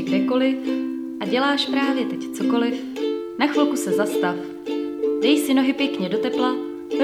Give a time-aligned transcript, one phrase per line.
[0.00, 0.56] jsi kdekoliv
[1.20, 2.74] a děláš právě teď cokoliv,
[3.38, 4.36] na chvilku se zastav.
[5.22, 6.54] Dej si nohy pěkně do tepla,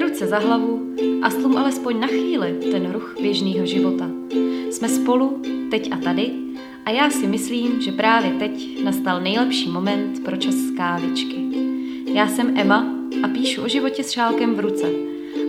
[0.01, 4.11] ruce za hlavu a stlum alespoň na chvíli ten ruch běžného života.
[4.71, 6.32] Jsme spolu, teď a tady,
[6.85, 11.37] a já si myslím, že právě teď nastal nejlepší moment pro čas kávičky.
[12.15, 14.87] Já jsem Emma a píšu o životě s šálkem v ruce.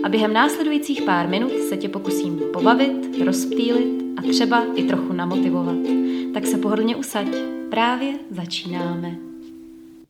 [0.02, 6.07] A během následujících pár minut se tě pokusím pobavit, rozptýlit a třeba i trochu namotivovat.
[6.38, 7.26] Tak se pohodlně usaď.
[7.70, 9.27] Právě začínáme.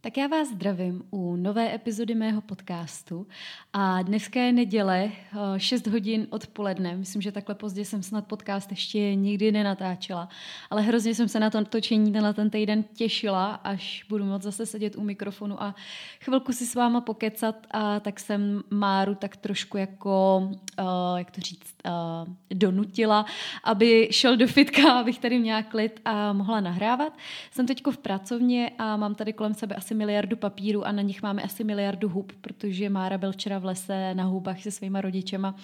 [0.00, 3.26] Tak já vás zdravím u nové epizody mého podcastu
[3.72, 5.10] a dneska je neděle,
[5.56, 6.96] 6 eh, hodin odpoledne.
[6.96, 10.28] Myslím, že takhle pozdě jsem snad podcast ještě nikdy nenatáčela,
[10.70, 14.66] ale hrozně jsem se na to točení tenhle ten týden těšila, až budu moct zase
[14.66, 15.74] sedět u mikrofonu a
[16.20, 20.42] chvilku si s váma pokecat a tak jsem Máru tak trošku jako,
[20.78, 23.26] uh, jak to říct, uh, donutila,
[23.64, 27.18] aby šel do fitka, abych tady měla klid a mohla nahrávat.
[27.50, 31.22] Jsem teďko v pracovně a mám tady kolem sebe asi miliardu papíru a na nich
[31.22, 35.54] máme asi miliardu hub, protože Mára byl včera v lese na hubách se svýma rodičema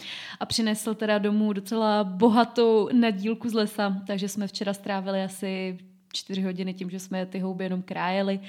[0.40, 5.78] a přinesl teda domů docela bohatou nadílku z lesa, takže jsme včera strávili asi
[6.14, 8.40] čtyři hodiny tím, že jsme ty houby jenom krájeli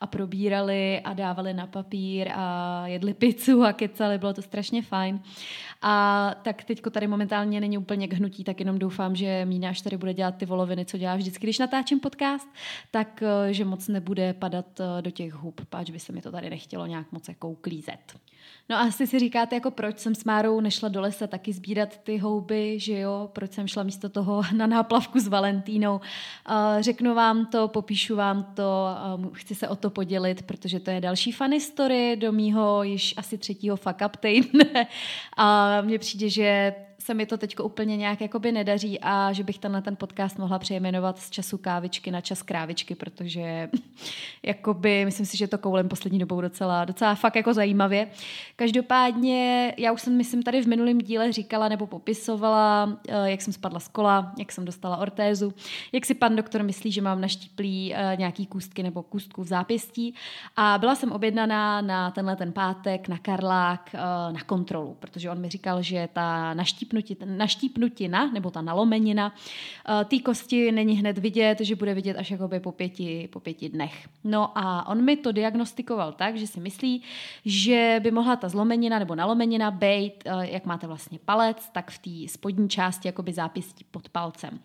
[0.00, 5.20] a probírali a dávali na papír a jedli pizzu a kecali, bylo to strašně fajn.
[5.82, 9.80] A tak teďko tady momentálně není úplně k hnutí, tak jenom doufám, že Mína, až
[9.80, 12.48] tady bude dělat ty voloviny, co dělá vždycky, když natáčím podcast,
[12.90, 16.32] tak eh, že moc nebude padat eh, do těch hub, páč by se mi to
[16.32, 18.14] tady nechtělo nějak moc jako uklízet.
[18.68, 21.98] No a asi si říkáte, jako proč jsem s Márou nešla do lesa taky sbírat
[21.98, 25.94] ty houby, že jo, proč jsem šla místo toho na náplavku s Valentínou.
[25.94, 26.02] Uh,
[26.80, 31.00] řeknu vám to, popíšu vám to, uh, chci se o to podělit, protože to je
[31.00, 34.86] další funny story do mýho již asi třetího fuck up týdne.
[35.36, 36.74] A mně přijde, že
[37.04, 40.58] se mi to teď úplně nějak jakoby nedaří a že bych tenhle ten podcast mohla
[40.58, 43.68] přejmenovat z času kávičky na čas krávičky, protože
[44.42, 48.08] jakoby, myslím si, že to koulem poslední dobou docela, docela fakt jako zajímavě.
[48.56, 53.52] Každopádně, já už jsem, myslím, tady v minulém díle říkala nebo popisovala, eh, jak jsem
[53.52, 55.54] spadla z kola, jak jsem dostala ortézu,
[55.92, 60.14] jak si pan doktor myslí, že mám naštíplý eh, nějaký kůstky nebo kůstku v zápěstí
[60.56, 63.98] a byla jsem objednaná na tenhle ten pátek na Karlák eh,
[64.32, 66.93] na kontrolu, protože on mi říkal, že ta naštíp
[67.24, 69.34] naštípnutina nebo ta nalomenina
[70.00, 73.68] eh, té kosti není hned vidět, že bude vidět až jakoby po pěti, po pěti
[73.68, 74.08] dnech.
[74.24, 77.02] No a on mi to diagnostikoval tak, že si myslí,
[77.44, 81.98] že by mohla ta zlomenina nebo nalomenina být, eh, jak máte vlastně palec, tak v
[81.98, 84.60] té spodní části jakoby zápěstí pod palcem.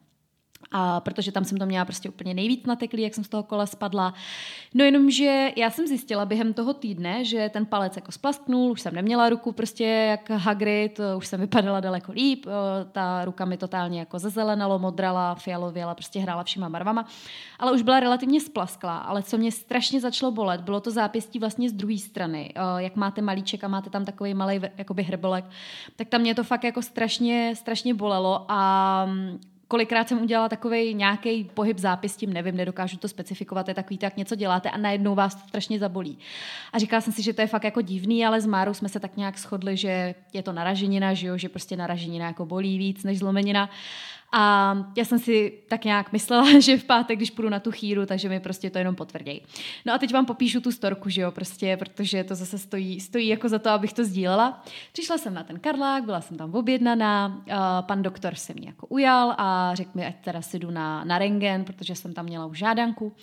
[0.72, 3.66] A protože tam jsem to měla prostě úplně nejvíc nateklý, jak jsem z toho kola
[3.66, 4.14] spadla.
[4.74, 8.82] No jenom, že já jsem zjistila během toho týdne, že ten palec jako splasknul, už
[8.82, 12.46] jsem neměla ruku prostě jak Hagrid, už jsem vypadala daleko líp,
[12.92, 17.06] ta ruka mi totálně jako zezelenalo, modrala, fialověla, prostě hrála všema barvama,
[17.60, 18.98] ale už byla relativně splasklá.
[18.98, 22.54] Ale co mě strašně začalo bolet, bylo to zápěstí vlastně z druhé strany.
[22.78, 25.46] Jak máte malíček a máte tam takový malý jakoby hrbolek,
[25.96, 29.10] tak tam mě to fakt jako strašně, strašně bolelo a
[29.70, 34.18] kolikrát jsem udělala takový nějaký pohyb zápis, tím nevím, nedokážu to specifikovat, je takový, tak
[34.18, 36.18] něco děláte a najednou vás to strašně zabolí.
[36.74, 39.00] A říkala jsem si, že to je fakt jako divný, ale s Márou jsme se
[39.00, 43.04] tak nějak shodli, že je to naraženina, že, jo, že prostě naraženina jako bolí víc
[43.04, 43.70] než zlomenina.
[44.32, 48.06] A já jsem si tak nějak myslela, že v pátek, když půjdu na tu chýru,
[48.06, 49.42] takže mi prostě to jenom potvrdí.
[49.86, 53.28] No a teď vám popíšu tu storku, že jo, prostě, protože to zase stojí, stojí
[53.28, 54.64] jako za to, abych to sdílela.
[54.94, 57.44] Přišla jsem na ten Karlák, byla jsem tam objednaná,
[57.82, 61.18] pan doktor se mě jako ujal a řekl mi, ať teda si jdu na, na
[61.18, 63.16] rengen, protože jsem tam měla už žádanku.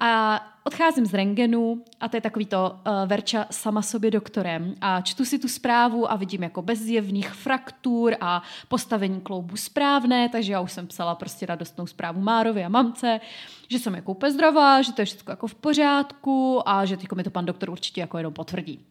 [0.00, 5.00] A odcházím z rengenu a to je takový to uh, Verča sama sobě doktorem a
[5.00, 10.52] čtu si tu zprávu a vidím jako bez zjevných fraktur a postavení kloubu správné, takže
[10.52, 13.20] já už jsem psala prostě radostnou zprávu Márovi a mamce,
[13.68, 17.24] že jsem jako úplně zdravá, že to je všechno jako v pořádku a že mi
[17.24, 18.86] to pan doktor určitě jako jenom potvrdí.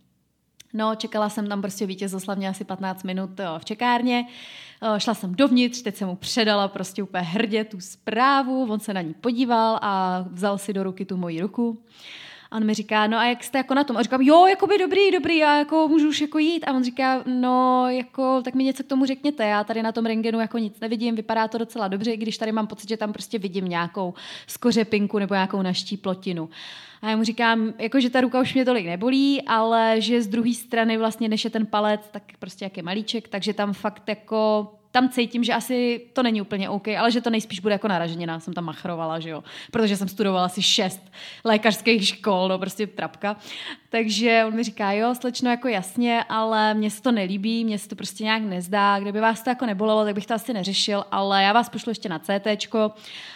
[0.73, 4.25] No, čekala jsem tam prostě vítězoslavně asi 15 minut v čekárně.
[4.97, 9.01] Šla jsem dovnitř, teď jsem mu předala prostě úplně hrdě tu zprávu, on se na
[9.01, 11.81] ní podíval a vzal si do ruky tu moji ruku.
[12.51, 13.97] A on mi říká, no a jak jste jako na tom?
[13.97, 16.63] A říkám, jo, jako by dobrý, dobrý, já jako můžu už jako jít.
[16.63, 20.05] A on říká, no jako, tak mi něco k tomu řekněte, já tady na tom
[20.05, 23.13] rengenu jako nic nevidím, vypadá to docela dobře, i když tady mám pocit, že tam
[23.13, 24.13] prostě vidím nějakou
[24.47, 26.49] skořepinku nebo nějakou naští plotinu.
[27.01, 30.27] A já mu říkám, jako, že ta ruka už mě tolik nebolí, ale že z
[30.27, 34.09] druhé strany vlastně, než je ten palec, tak prostě jak je malíček, takže tam fakt
[34.09, 34.67] jako
[35.01, 38.39] tam cítím, že asi to není úplně OK, ale že to nejspíš bude jako naraženina.
[38.39, 39.43] Jsem tam machrovala, že jo.
[39.71, 41.11] Protože jsem studovala asi šest
[41.43, 43.35] lékařských škol, no prostě trapka.
[43.89, 47.89] Takže on mi říká, jo, slečno, jako jasně, ale mně se to nelíbí, mně se
[47.89, 48.99] to prostě nějak nezdá.
[48.99, 52.09] Kdyby vás to jako nebolelo, tak bych to asi neřešil, ale já vás pošlu ještě
[52.09, 52.75] na CT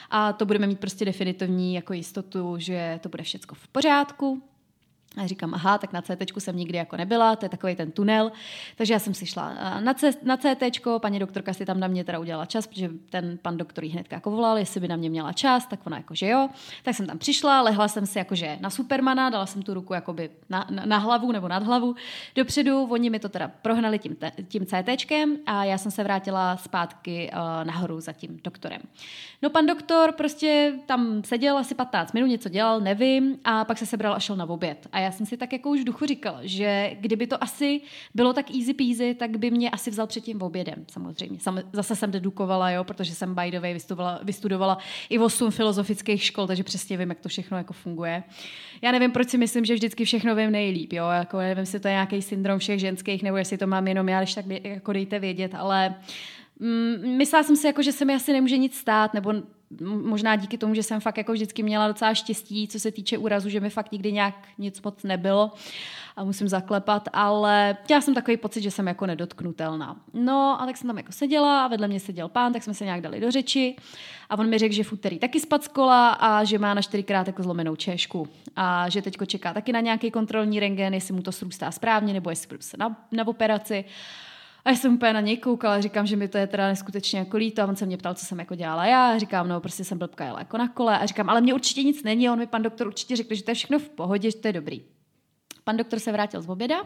[0.10, 4.51] a to budeme mít prostě definitivní jako jistotu, že to bude všechno v pořádku.
[5.18, 8.32] A říkám, aha, tak na CT jsem nikdy jako nebyla, to je takový ten tunel.
[8.76, 9.94] Takže já jsem si šla eh, na,
[10.24, 13.84] na CT, paní doktorka si tam na mě teda udělala čas, protože ten pan doktor
[13.84, 16.50] jí hned jako volal, jestli by na mě měla čas, tak ona jako, že jo.
[16.84, 20.30] Tak jsem tam přišla, lehla jsem si jakože na Supermana, dala jsem tu ruku jakoby
[20.50, 21.96] na, na, na hlavu nebo nad hlavu
[22.36, 24.18] dopředu, oni mi to teda prohnali tím,
[24.48, 28.82] tím CTčkem a já jsem se vrátila zpátky uh, nahoru za tím doktorem.
[29.42, 33.86] No pan doktor prostě tam seděl asi 15 minut, něco dělal, nevím, a pak se
[33.86, 34.88] sebral a šel na oběd.
[34.92, 37.82] A já jsem si tak jako už v duchu říkala, že kdyby to asi
[38.16, 41.40] bylo tak easy peasy, tak by mě asi vzal před tím obědem, samozřejmě.
[41.40, 44.78] Sam, zase jsem dedukovala, jo, protože jsem by the way vystudovala, vystudovala
[45.10, 48.24] i 8 filozofických škol, takže přesně vím, jak to všechno jako funguje.
[48.82, 51.88] Já nevím, proč si myslím, že vždycky všechno vím nejlíp, jo, jako nevím, jestli to
[51.88, 55.20] je nějaký syndrom všech ženských, nebo jestli to mám jenom já, když tak jako dejte
[55.20, 55.96] vědět, ale
[56.60, 59.34] mm, myslela jsem si, jako, že se mi asi nemůže nic stát, nebo
[59.82, 63.50] možná díky tomu, že jsem fakt jako vždycky měla docela štěstí, co se týče úrazu,
[63.50, 65.52] že mi fakt nikdy nějak nic moc nebylo
[66.16, 69.96] a musím zaklepat, ale měla jsem takový pocit, že jsem jako nedotknutelná.
[70.14, 72.86] No a tak jsem tam jako seděla a vedle mě seděl pán, tak jsme se
[72.86, 73.76] nějak dali do řeči
[74.30, 76.82] a on mi řekl, že v úterý taky spad z kola a že má na
[76.82, 81.22] čtyřikrát jako zlomenou češku a že teďko čeká taky na nějaký kontrolní rengen, jestli mu
[81.22, 83.86] to srůstá správně nebo jestli se na, na operaci.
[84.66, 87.38] A já jsem úplně na něj koukala, říkám, že mi to je teda neskutečně jako
[87.38, 87.62] líto.
[87.62, 89.18] A on se mě ptal, co jsem jako dělala já.
[89.18, 91.00] Říkám, no, prostě jsem blbka jela jako na kole.
[91.00, 92.30] A říkám, ale mě určitě nic není.
[92.30, 94.54] On mi pan doktor určitě řekl, že to je všechno v pohodě, že to je
[94.54, 94.82] dobrý.
[95.64, 96.84] Pan doktor se vrátil z oběda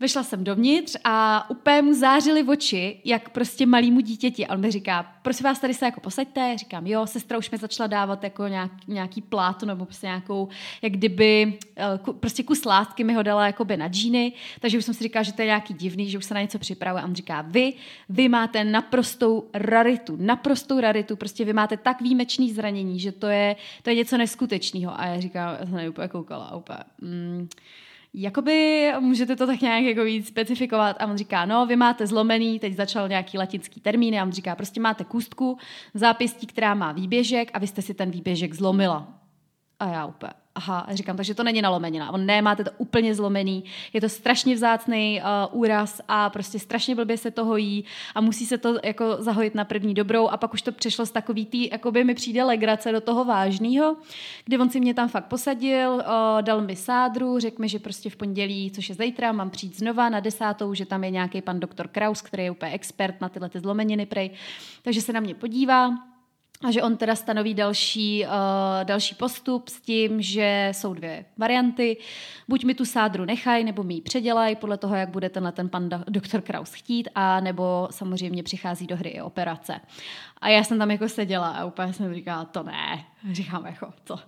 [0.00, 4.46] Vešla jsem dovnitř a úplně mu zářily oči, jak prostě malýmu dítěti.
[4.46, 6.58] A on mi říká, prosím vás, tady se jako posaďte.
[6.58, 10.48] Říkám, jo, sestra už mi začala dávat jako nějak, nějaký plát nebo prostě nějakou,
[10.82, 14.94] jak kdyby, eh, prostě kus lásky mi ho dala jakoby na džíny, takže už jsem
[14.94, 17.02] si říkala, že to je nějaký divný, že už se na něco připravuje.
[17.02, 17.72] A on říká, vy,
[18.08, 23.56] vy máte naprostou raritu, naprostou raritu, prostě vy máte tak výjimečný zranění, že to je,
[23.82, 25.00] to je něco neskutečného.
[25.00, 27.48] A já říkám, já jsem úplně koukala, úplně, mm,
[28.16, 32.58] jakoby můžete to tak nějak jako víc specifikovat a on říká, no vy máte zlomený,
[32.58, 35.58] teď začal nějaký latinský termín a on říká, prostě máte kůstku
[35.94, 39.08] v zápěstí, která má výběžek a vy jste si ten výběžek zlomila.
[39.78, 42.10] A já úplně, aha, a říkám, takže to není nalomenina.
[42.12, 46.94] On ne, máte to úplně zlomený, je to strašně vzácný uh, úraz a prostě strašně
[46.94, 50.28] blbě se to hojí a musí se to jako zahojit na první dobrou.
[50.28, 53.24] A pak už to přešlo z takový tý, jako by mi přijde legrace do toho
[53.24, 53.96] vážného,
[54.44, 56.02] kdy on si mě tam fakt posadil, uh,
[56.40, 60.08] dal mi sádru, řekl mi, že prostě v pondělí, což je zítra, mám přijít znova
[60.08, 63.48] na desátou, že tam je nějaký pan doktor Kraus, který je úplně expert na tyhle
[63.48, 64.30] ty zlomeniny prej,
[64.82, 65.90] takže se na mě podívá
[66.64, 68.30] a že on teda stanoví další, uh,
[68.84, 71.96] další postup s tím, že jsou dvě varianty.
[72.48, 75.68] Buď mi tu sádru nechají, nebo mi ji předělají podle toho, jak bude tenhle ten
[75.68, 79.80] pan doktor Kraus chtít, a nebo samozřejmě přichází do hry i operace.
[80.40, 83.04] A já jsem tam jako seděla a úplně jsem říkala, to ne.
[83.32, 84.18] Říkám, jako, to,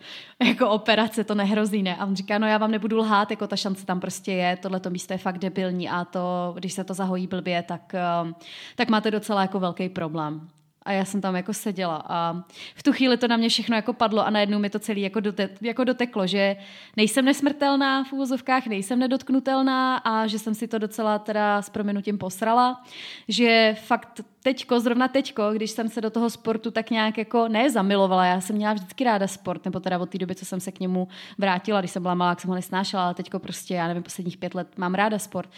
[0.44, 1.96] jako operace, to nehrozí, ne?
[1.96, 4.80] A on říká, no já vám nebudu lhát, jako ta šance tam prostě je, tohle
[4.88, 8.32] místo je fakt debilní a to, když se to zahojí blbě, tak, uh,
[8.76, 10.48] tak máte docela jako velký problém
[10.88, 12.42] a já jsem tam jako seděla a
[12.74, 15.20] v tu chvíli to na mě všechno jako padlo a najednou mi to celé jako,
[15.20, 16.56] dote, jako doteklo, že
[16.96, 22.18] nejsem nesmrtelná v úvozovkách, nejsem nedotknutelná a že jsem si to docela teda s prominutím
[22.18, 22.84] posrala,
[23.28, 27.70] že fakt teďko, zrovna teďko, když jsem se do toho sportu tak nějak jako ne
[27.70, 30.72] zamilovala, já jsem měla vždycky ráda sport, nebo teda od té doby, co jsem se
[30.72, 31.08] k němu
[31.38, 34.36] vrátila, když jsem byla malá, jak jsem ho nesnášela, ale teďko prostě, já nevím, posledních
[34.36, 35.50] pět let mám ráda sport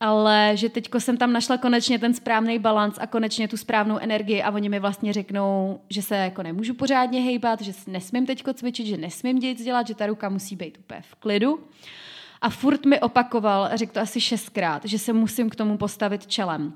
[0.00, 4.42] ale že teďko jsem tam našla konečně ten správný balans a konečně tu správnou energii
[4.42, 8.86] a oni mi vlastně řeknou, že se jako nemůžu pořádně hejbat, že nesmím teďko cvičit,
[8.86, 11.60] že nesmím nic dělat, že ta ruka musí být úplně v klidu.
[12.40, 16.72] A furt mi opakoval, řekl to asi šestkrát, že se musím k tomu postavit čelem.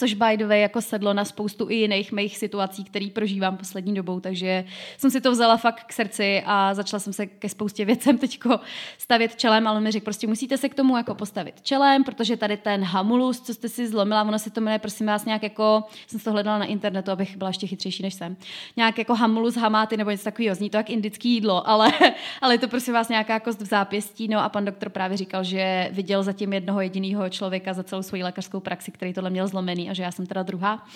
[0.00, 3.94] Což by the way jako sedlo na spoustu i jiných mých situací, které prožívám poslední
[3.94, 4.64] dobou, takže
[4.98, 8.60] jsem si to vzala fakt k srdci a začala jsem se ke spoustě věcem teďko
[8.98, 12.36] stavět čelem, ale on mi řekl, prostě musíte se k tomu jako postavit čelem, protože
[12.36, 15.84] tady ten hamulus, co jste si zlomila, ono se to jmenuje, prosím vás, nějak jako,
[16.06, 18.36] jsem to hledala na internetu, abych byla ještě chytřejší než jsem,
[18.76, 21.92] nějak jako hamulus hamáty nebo něco takového, zní to jak indický jídlo, ale,
[22.40, 25.44] ale je to prosím vás nějaká kost v zápěstí, no a pan doktor právě říkal,
[25.44, 29.89] že viděl zatím jednoho jediného člověka za celou svoji lékařskou praxi, který tohle měl zlomený
[29.90, 30.86] a že já jsem teda druhá.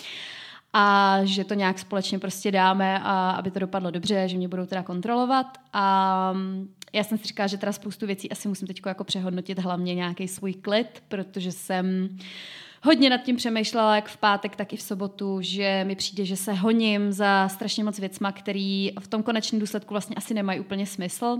[0.73, 4.65] A že to nějak společně prostě dáme, a aby to dopadlo dobře, že mě budou
[4.65, 5.57] teda kontrolovat.
[5.73, 9.59] A mm, já jsem si říkala, že teda spoustu věcí asi musím teď jako přehodnotit
[9.59, 12.17] hlavně nějaký svůj klid, protože jsem
[12.83, 16.35] hodně nad tím přemýšlela, jak v pátek, tak i v sobotu, že mi přijde, že
[16.35, 20.85] se honím za strašně moc věcma, který v tom konečném důsledku vlastně asi nemají úplně
[20.85, 21.37] smysl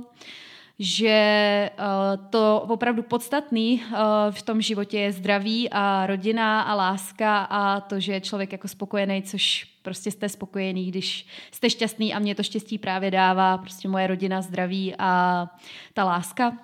[0.79, 3.97] že uh, to opravdu podstatný uh,
[4.31, 8.67] v tom životě je zdraví a rodina a láska a to, že je člověk jako
[8.67, 13.87] spokojený, což prostě jste spokojený, když jste šťastný a mě to štěstí právě dává prostě
[13.87, 15.47] moje rodina, zdraví a
[15.93, 16.57] ta láska.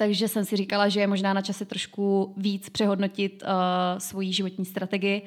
[0.00, 3.48] Takže jsem si říkala, že je možná na čase trošku víc přehodnotit uh,
[3.98, 5.22] svoji životní strategii.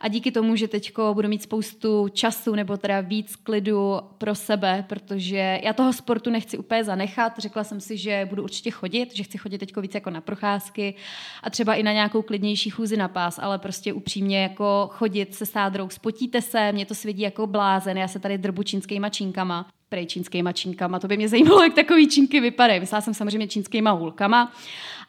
[0.00, 4.84] A díky tomu, že teď budu mít spoustu času nebo teda víc klidu pro sebe,
[4.88, 7.38] protože já toho sportu nechci úplně zanechat.
[7.38, 10.94] Řekla jsem si, že budu určitě chodit, že chci chodit teď víc jako na procházky
[11.42, 15.46] a třeba i na nějakou klidnější chůzi na pás, ale prostě upřímně jako chodit se
[15.46, 20.06] sádrou, spotíte se, mě to svědí jako blázen, já se tady drbu čínskýma činkama prej
[20.06, 20.98] čínskýma činkama.
[20.98, 22.80] To by mě zajímalo, jak takový čínky vypadají.
[22.80, 24.52] Myslela jsem samozřejmě čínskýma hůlkama.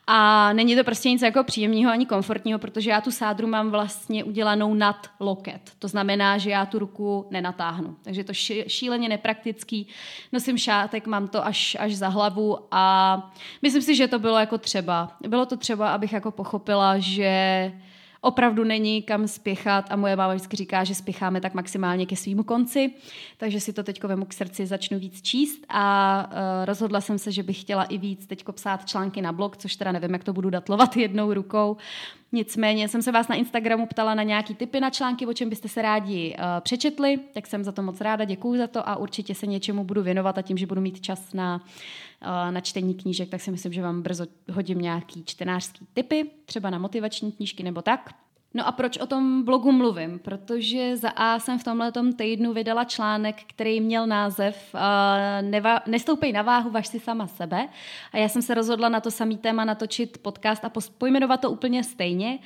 [0.07, 4.23] A není to prostě nic jako příjemného ani komfortního, protože já tu sádru mám vlastně
[4.23, 5.71] udělanou nad loket.
[5.79, 7.95] To znamená, že já tu ruku nenatáhnu.
[8.03, 8.33] Takže je to
[8.67, 9.87] šíleně nepraktický.
[10.31, 12.83] Nosím šátek, mám to až, až za hlavu a
[13.61, 15.11] myslím si, že to bylo jako třeba.
[15.27, 17.71] Bylo to třeba, abych jako pochopila, že
[18.23, 22.43] opravdu není kam spěchat a moje máma vždycky říká, že spěcháme tak maximálně ke svýmu
[22.43, 22.91] konci,
[23.37, 27.31] takže si to teďko vemu k srdci, začnu víc číst a uh, rozhodla jsem se,
[27.31, 30.33] že bych chtěla i víc teďko psát články na blog, což teda nevím, jak to
[30.33, 31.77] budu datlovat jednou rukou,
[32.35, 35.67] Nicméně jsem se vás na Instagramu ptala na nějaký typy na články, o čem byste
[35.67, 39.35] se rádi uh, přečetli, tak jsem za to moc ráda, děkuju za to a určitě
[39.35, 41.61] se něčemu budu věnovat a tím, že budu mít čas na,
[42.51, 46.77] na čtení knížek, tak si myslím, že vám brzo hodím nějaký čtenářský typy, třeba na
[46.77, 48.15] motivační knížky nebo tak.
[48.55, 50.19] No a proč o tom blogu mluvím?
[50.19, 54.79] Protože za A jsem v tomhle týdnu vydala článek, který měl název uh,
[55.49, 57.67] neva, Nestoupej na váhu, vaš si sama sebe.
[58.11, 61.83] A já jsem se rozhodla na to samý téma natočit podcast a pojmenovat to úplně
[61.83, 62.39] stejně.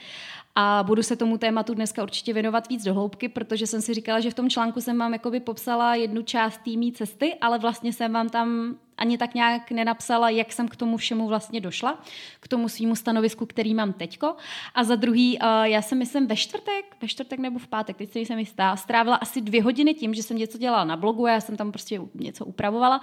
[0.55, 4.19] A budu se tomu tématu dneska určitě věnovat víc do hloubky, protože jsem si říkala,
[4.19, 8.13] že v tom článku jsem vám jakoby popsala jednu část týmí cesty, ale vlastně jsem
[8.13, 11.99] vám tam ani tak nějak nenapsala, jak jsem k tomu všemu vlastně došla,
[12.39, 14.35] k tomu svýmu stanovisku, který mám teďko.
[14.75, 18.11] A za druhý, uh, já jsem myslím ve čtvrtek, ve čtvrtek nebo v pátek, teď
[18.11, 21.41] se jsem jistá, strávila asi dvě hodiny tím, že jsem něco dělala na blogu, já
[21.41, 23.01] jsem tam prostě něco upravovala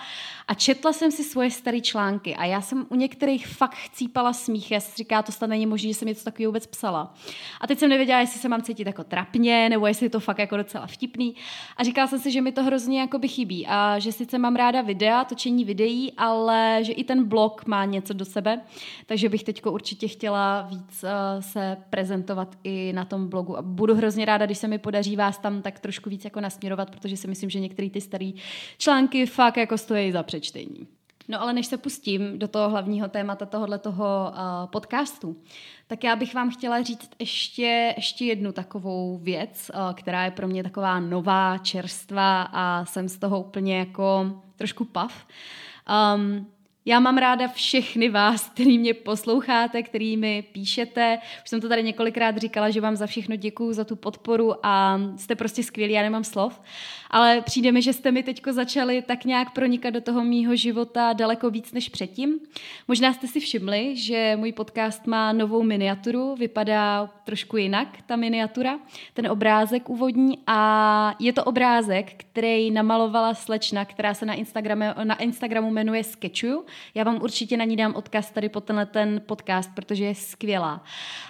[0.49, 4.71] a četla jsem si svoje staré články a já jsem u některých fakt chcípala smích,
[4.71, 7.15] já si říká, to snad není možné, že jsem něco takového vůbec psala.
[7.61, 10.39] A teď jsem nevěděla, jestli se mám cítit jako trapně, nebo jestli je to fakt
[10.39, 11.35] jako docela vtipný.
[11.77, 14.57] A říkala jsem si, že mi to hrozně jako by chybí a že sice mám
[14.57, 18.61] ráda videa, točení videí, videí, ale že i ten blog má něco do sebe,
[19.07, 21.11] takže bych teď určitě chtěla víc uh,
[21.41, 25.39] se prezentovat i na tom blogu a budu hrozně ráda, když se mi podaří vás
[25.39, 28.31] tam tak trošku víc jako nasměrovat, protože si myslím, že některé ty staré
[28.79, 30.87] články fakt jako stojí za přečtení.
[31.29, 35.37] No ale než se pustím do toho hlavního témata tohohle toho uh, podcastu,
[35.87, 40.49] tak já bych vám chtěla říct ještě, ještě jednu takovou věc, uh, která je pro
[40.49, 45.27] mě taková nová, čerstvá a jsem z toho úplně jako trošku pav.
[45.87, 46.49] Um,
[46.87, 51.19] já mám ráda všechny vás, který mě posloucháte, který mi píšete.
[51.43, 55.01] Už jsem to tady několikrát říkala, že vám za všechno děkuju, za tu podporu a
[55.17, 56.61] jste prostě skvělí, já nemám slov
[57.15, 61.13] ale přijde mi, že jste mi teďko začali tak nějak pronikat do toho mýho života
[61.13, 62.41] daleko víc než předtím.
[62.89, 68.79] Možná jste si všimli, že můj podcast má novou miniaturu, vypadá trošku jinak, ta miniatura,
[69.15, 75.15] ten obrázek úvodní a je to obrázek, který namalovala slečna, která se na, Instagramu, na
[75.15, 76.65] Instagramu jmenuje Sketchuju.
[76.95, 80.85] Já vám určitě na ní dám odkaz tady po tenhle ten podcast, protože je skvělá.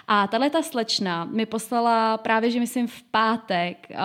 [0.07, 3.95] A tahle ta slečna mi poslala právě, že myslím v pátek, uh,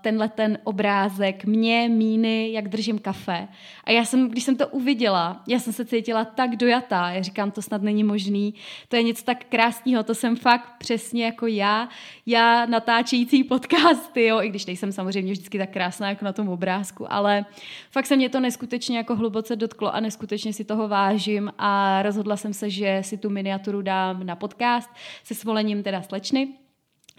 [0.00, 3.48] tenhle ten obrázek obrázek mě, míny, jak držím kafe.
[3.84, 7.10] A já jsem, když jsem to uviděla, já jsem se cítila tak dojatá.
[7.10, 8.54] Já říkám, to snad není možný.
[8.88, 11.88] To je něco tak krásného, to jsem fakt přesně jako já.
[12.26, 17.12] Já natáčející podcasty, jo, i když nejsem samozřejmě vždycky tak krásná jako na tom obrázku,
[17.12, 17.44] ale
[17.90, 22.36] fakt se mě to neskutečně jako hluboce dotklo a neskutečně si toho vážím a rozhodla
[22.36, 24.90] jsem se, že si tu miniaturu dám na podcast
[25.24, 26.48] se svolením teda slečny.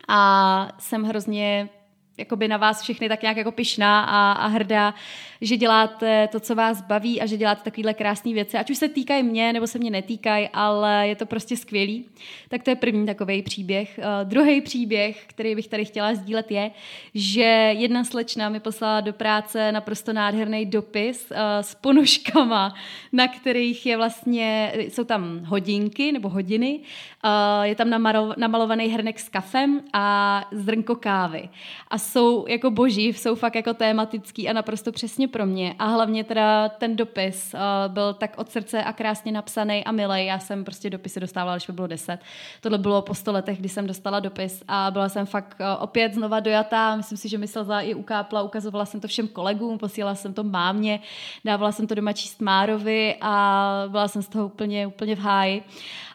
[0.07, 1.69] A jsem hrozně
[2.21, 4.93] jakoby na vás všechny tak nějak jako pišná a, a hrdá,
[5.41, 8.89] že děláte to, co vás baví a že děláte takovéhle krásné věci, ať už se
[8.89, 12.05] týkají mě nebo se mě netýkají, ale je to prostě skvělý.
[12.49, 13.99] Tak to je první takový příběh.
[13.99, 16.71] Uh, druhý příběh, který bych tady chtěla sdílet, je,
[17.15, 22.75] že jedna slečna mi poslala do práce naprosto nádherný dopis uh, s ponožkama,
[23.13, 27.89] na kterých je vlastně, jsou tam hodinky nebo hodiny, uh, je tam
[28.37, 31.49] namalovaný hrnek s kafem a zrnko kávy.
[31.87, 35.75] A jsou jako boží, jsou fakt jako tématický a naprosto přesně pro mě.
[35.79, 40.25] A hlavně teda ten dopis uh, byl tak od srdce a krásně napsaný a milý.
[40.25, 42.19] Já jsem prostě dopisy dostávala, když mi bylo deset.
[42.61, 46.13] Tohle bylo po sto letech, kdy jsem dostala dopis a byla jsem fakt uh, opět
[46.13, 46.95] znova dojatá.
[46.95, 50.43] Myslím si, že mi slza i ukápla, ukazovala jsem to všem kolegům, posílala jsem to
[50.43, 50.99] mámě,
[51.45, 55.63] dávala jsem to doma číst Márovi a byla jsem z toho úplně, úplně v háji.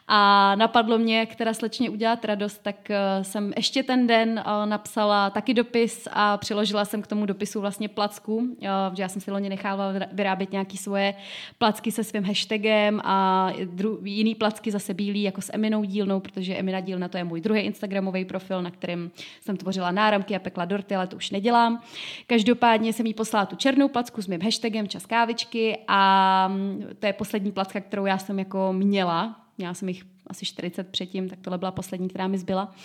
[0.09, 5.29] A napadlo mě, teda slečně udělat radost, tak eh, jsem ještě ten den eh, napsala
[5.29, 9.31] taky dopis a přiložila jsem k tomu dopisu vlastně placku, eh, že já jsem si
[9.31, 11.13] loni nechávala vyrábět nějaké svoje
[11.57, 16.55] placky se svým hashtagem a dru- jiný placky zase bílý jako s Eminou dílnou, protože
[16.55, 19.11] Emina dílna to je můj druhý Instagramový profil, na kterém
[19.41, 21.81] jsem tvořila náramky a pekla dorty, ale to už nedělám.
[22.27, 27.05] Každopádně jsem jí poslala tu černou placku s mým hashtagem čas kávičky a mm, to
[27.05, 31.39] je poslední placka, kterou já jsem jako měla měla jsem jich asi 40 předtím, tak
[31.41, 32.75] tohle byla poslední, která mi zbyla.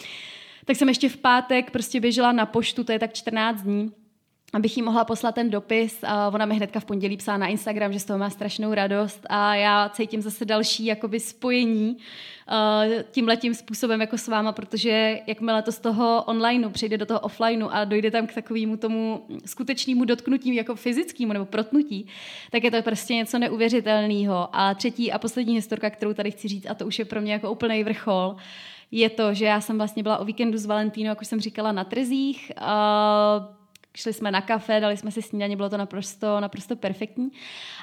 [0.65, 3.93] Tak jsem ještě v pátek prostě běžela na poštu, to je tak 14 dní,
[4.53, 7.93] abych jí mohla poslat ten dopis a ona mi hnedka v pondělí psala na Instagram,
[7.93, 11.97] že z toho má strašnou radost a já cítím zase další jakoby spojení
[13.11, 17.69] tímhletím způsobem jako s váma, protože jakmile to z toho onlineu přejde do toho offlineu
[17.71, 22.07] a dojde tam k takovému tomu skutečnému dotknutí jako fyzickému nebo protnutí,
[22.51, 24.49] tak je to prostě něco neuvěřitelného.
[24.53, 27.33] A třetí a poslední historka, kterou tady chci říct, a to už je pro mě
[27.33, 28.37] jako úplný vrchol,
[28.91, 31.73] je to, že já jsem vlastně byla o víkendu s Valentínou, jak už jsem říkala,
[31.73, 32.53] na trzích.
[32.61, 33.62] Uh,
[33.95, 37.33] šli jsme na kafe, dali jsme si snídaně, bylo to naprosto, naprosto perfektní.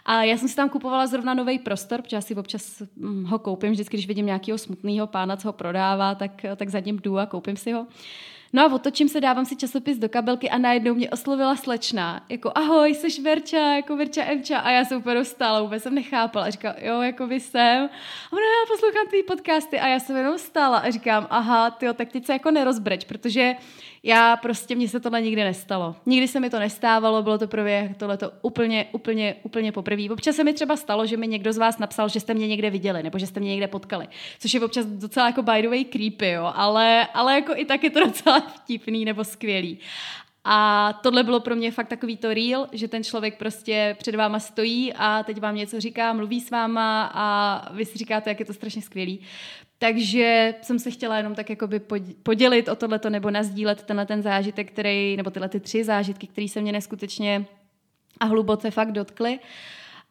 [0.05, 3.39] A já jsem si tam kupovala zrovna nový prostor, protože já si občas hm, ho
[3.39, 7.17] koupím, vždycky, když vidím nějakého smutného pána, co ho prodává, tak, tak za ním jdu
[7.17, 7.87] a koupím si ho.
[8.53, 12.51] No a otočím se, dávám si časopis do kabelky a najednou mě oslovila slečna, jako
[12.55, 16.49] ahoj, jsi Verča, jako Verča Emča a já jsem úplně dostala, vůbec jsem nechápala a
[16.49, 17.85] říkala, jo, jako vy jsem.
[17.85, 21.93] A ona, já poslouchám ty podcasty a já jsem jenom stála a říkám, aha, ty
[21.93, 23.55] tak teď se jako nerozbreč, protože
[24.03, 25.95] já prostě, mně se tohle nikdy nestalo.
[26.05, 30.09] Nikdy se mi to nestávalo, bylo to prvě tohle to úplně, úplně, úplně poprvé.
[30.09, 32.69] Občas se mi třeba stalo, že mi někdo z vás napsal, že jste mě někde
[32.69, 34.07] viděli, nebo že jste mě někde potkali.
[34.39, 37.83] Což je občas docela jako by the way creepy, jo, ale, ale jako i tak
[37.83, 39.79] je to docela vtipný nebo skvělý.
[40.43, 44.39] A tohle bylo pro mě fakt takový to real, že ten člověk prostě před váma
[44.39, 48.45] stojí a teď vám něco říká, mluví s váma a vy si říkáte, jak je
[48.45, 49.19] to strašně skvělý.
[49.79, 51.81] Takže jsem se chtěla jenom tak jakoby
[52.23, 56.47] podělit o tohleto nebo nazdílet tenhle ten zážitek, který, nebo tyhle ty tři zážitky, které
[56.47, 57.45] se mě neskutečně
[58.19, 59.39] a hluboce fakt dotkly.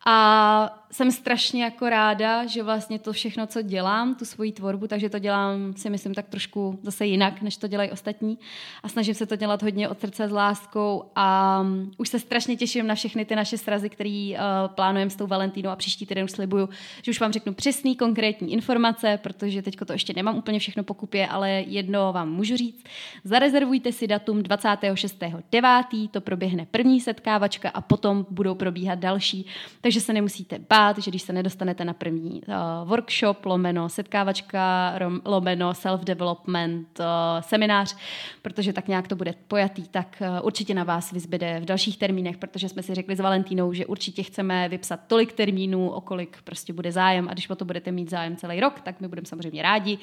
[0.07, 5.09] A jsem strašně jako ráda, že vlastně to všechno, co dělám, tu svoji tvorbu, takže
[5.09, 8.39] to dělám si myslím tak trošku zase jinak, než to dělají ostatní.
[8.83, 12.57] A snažím se to dělat hodně od srdce s láskou a um, už se strašně
[12.57, 14.39] těším na všechny ty naše srazy, které uh,
[14.75, 16.69] plánujeme s tou Valentínou a příští týden už slibuju,
[17.03, 21.27] že už vám řeknu přesný, konkrétní informace, protože teď to ještě nemám úplně všechno pokupě,
[21.27, 22.85] ale jedno vám můžu říct.
[23.25, 29.47] Zarezervujte si datum 26.9., to proběhne první setkávačka a potom budou probíhat další,
[29.81, 34.95] takže se nemusíte bát bát, že když se nedostanete na první uh, workshop, lomeno setkávačka,
[35.25, 37.07] lomeno self-development, uh,
[37.41, 37.97] seminář,
[38.43, 42.37] protože tak nějak to bude pojatý, tak uh, určitě na vás vyzbyde v dalších termínech,
[42.37, 46.73] protože jsme si řekli s Valentínou, že určitě chceme vypsat tolik termínů, o kolik prostě
[46.73, 49.63] bude zájem a když o to budete mít zájem celý rok, tak my budeme samozřejmě
[49.63, 49.99] rádi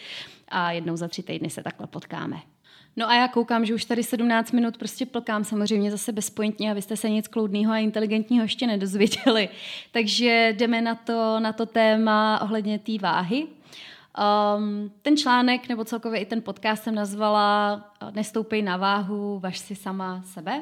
[0.50, 2.55] a jednou za tři týdny se takhle potkáme.
[2.96, 6.74] No a já koukám, že už tady 17 minut prostě plkám samozřejmě zase bezpointně a
[6.74, 9.50] vy jste se nic kloudného a inteligentního ještě nedozvěděli.
[9.92, 13.48] Takže jdeme na to, na to téma ohledně té váhy.
[14.58, 19.76] Um, ten článek, nebo celkově i ten podcast jsem nazvala Nestoupej na váhu, važ si
[19.76, 20.62] sama sebe.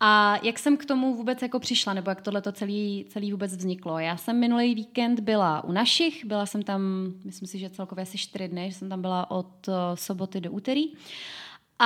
[0.00, 3.56] A jak jsem k tomu vůbec jako přišla, nebo jak tohle to celý, celý vůbec
[3.56, 3.98] vzniklo?
[3.98, 6.80] Já jsem minulý víkend byla u našich, byla jsem tam,
[7.24, 10.52] myslím si, že celkově asi čtyři dny, že jsem tam byla od uh, soboty do
[10.52, 10.84] úterý.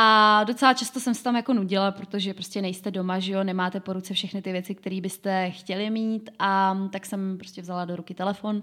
[0.01, 3.81] A docela často jsem se tam jako nudila, protože prostě nejste doma, že jo, nemáte
[3.81, 7.97] po ruce všechny ty věci, které byste chtěli mít a tak jsem prostě vzala do
[7.97, 8.63] ruky telefon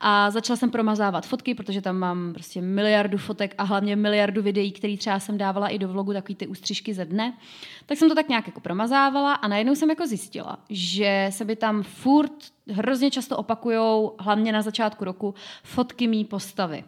[0.00, 4.72] a začala jsem promazávat fotky, protože tam mám prostě miliardu fotek a hlavně miliardu videí,
[4.72, 7.36] které třeba jsem dávala i do vlogu, takový ty ústřižky ze dne.
[7.86, 11.56] Tak jsem to tak nějak jako promazávala a najednou jsem jako zjistila, že se by
[11.56, 12.32] tam furt
[12.68, 16.84] hrozně často opakujou, hlavně na začátku roku, fotky mý postavy.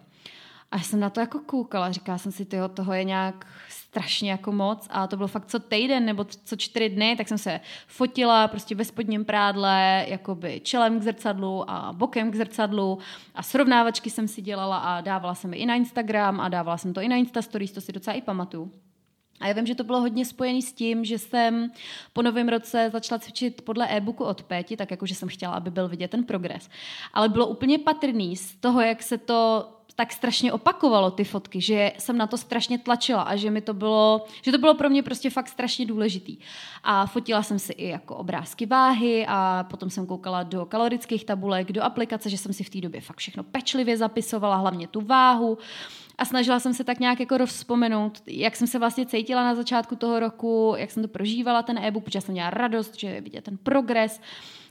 [0.74, 4.52] A jsem na to jako koukala, říkala jsem si, tyjo, toho je nějak strašně jako
[4.52, 8.48] moc a to bylo fakt co týden nebo co čtyři dny, tak jsem se fotila
[8.48, 12.98] prostě ve spodním prádle, jakoby čelem k zrcadlu a bokem k zrcadlu
[13.34, 16.92] a srovnávačky jsem si dělala a dávala jsem je i na Instagram a dávala jsem
[16.92, 18.72] to i na Insta Stories, to si docela i pamatuju.
[19.40, 21.70] A já vím, že to bylo hodně spojené s tím, že jsem
[22.12, 25.88] po novém roce začala cvičit podle e-booku od Péti, tak jakože jsem chtěla, aby byl
[25.88, 26.68] vidět ten progres.
[27.12, 31.92] Ale bylo úplně patrný z toho, jak se to tak strašně opakovalo ty fotky, že
[31.98, 35.02] jsem na to strašně tlačila a že mi to bylo, že to bylo pro mě
[35.02, 36.36] prostě fakt strašně důležitý.
[36.84, 41.72] A fotila jsem si i jako obrázky váhy a potom jsem koukala do kalorických tabulek,
[41.72, 45.58] do aplikace, že jsem si v té době fakt všechno pečlivě zapisovala, hlavně tu váhu.
[46.18, 49.96] A snažila jsem se tak nějak jako rozpomenout, jak jsem se vlastně cítila na začátku
[49.96, 53.56] toho roku, jak jsem to prožívala, ten e-book, protože jsem měla radost, že vidět ten
[53.56, 54.20] progres.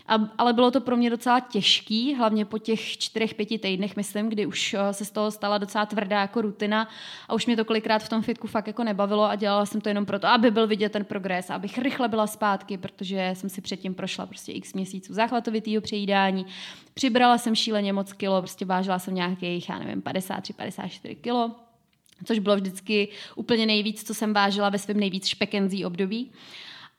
[0.08, 4.30] A, ale bylo to pro mě docela těžký, hlavně po těch čtyřech, pěti týdnech, myslím,
[4.30, 6.88] kdy už eh, se z toho stala docela tvrdá jako rutina
[7.28, 9.90] a už mě to kolikrát v tom fitku fakt jako nebavilo a dělala jsem to
[9.90, 13.94] jenom proto, aby byl vidět ten progres, abych rychle byla zpátky, protože jsem si předtím
[13.94, 16.46] prošla prostě x měsíců záchvatovitýho přejídání.
[16.94, 21.52] Přibrala jsem šíleně moc kilo, prostě vážila jsem nějakých, já nevím, 53, 54 kilo
[22.26, 26.32] což bylo vždycky úplně nejvíc, co jsem vážila ve svém nejvíc špekenzí období.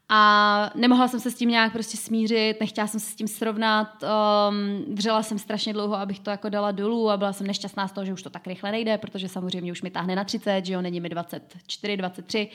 [0.09, 3.89] A nemohla jsem se s tím nějak prostě smířit, nechtěla jsem se s tím srovnat,
[4.03, 7.93] um, dřela jsem strašně dlouho, abych to jako dala dolů a byla jsem nešťastná z
[7.93, 10.73] toho, že už to tak rychle nejde, protože samozřejmě už mi táhne na 30, že
[10.73, 12.49] jo, není mi 24, 23,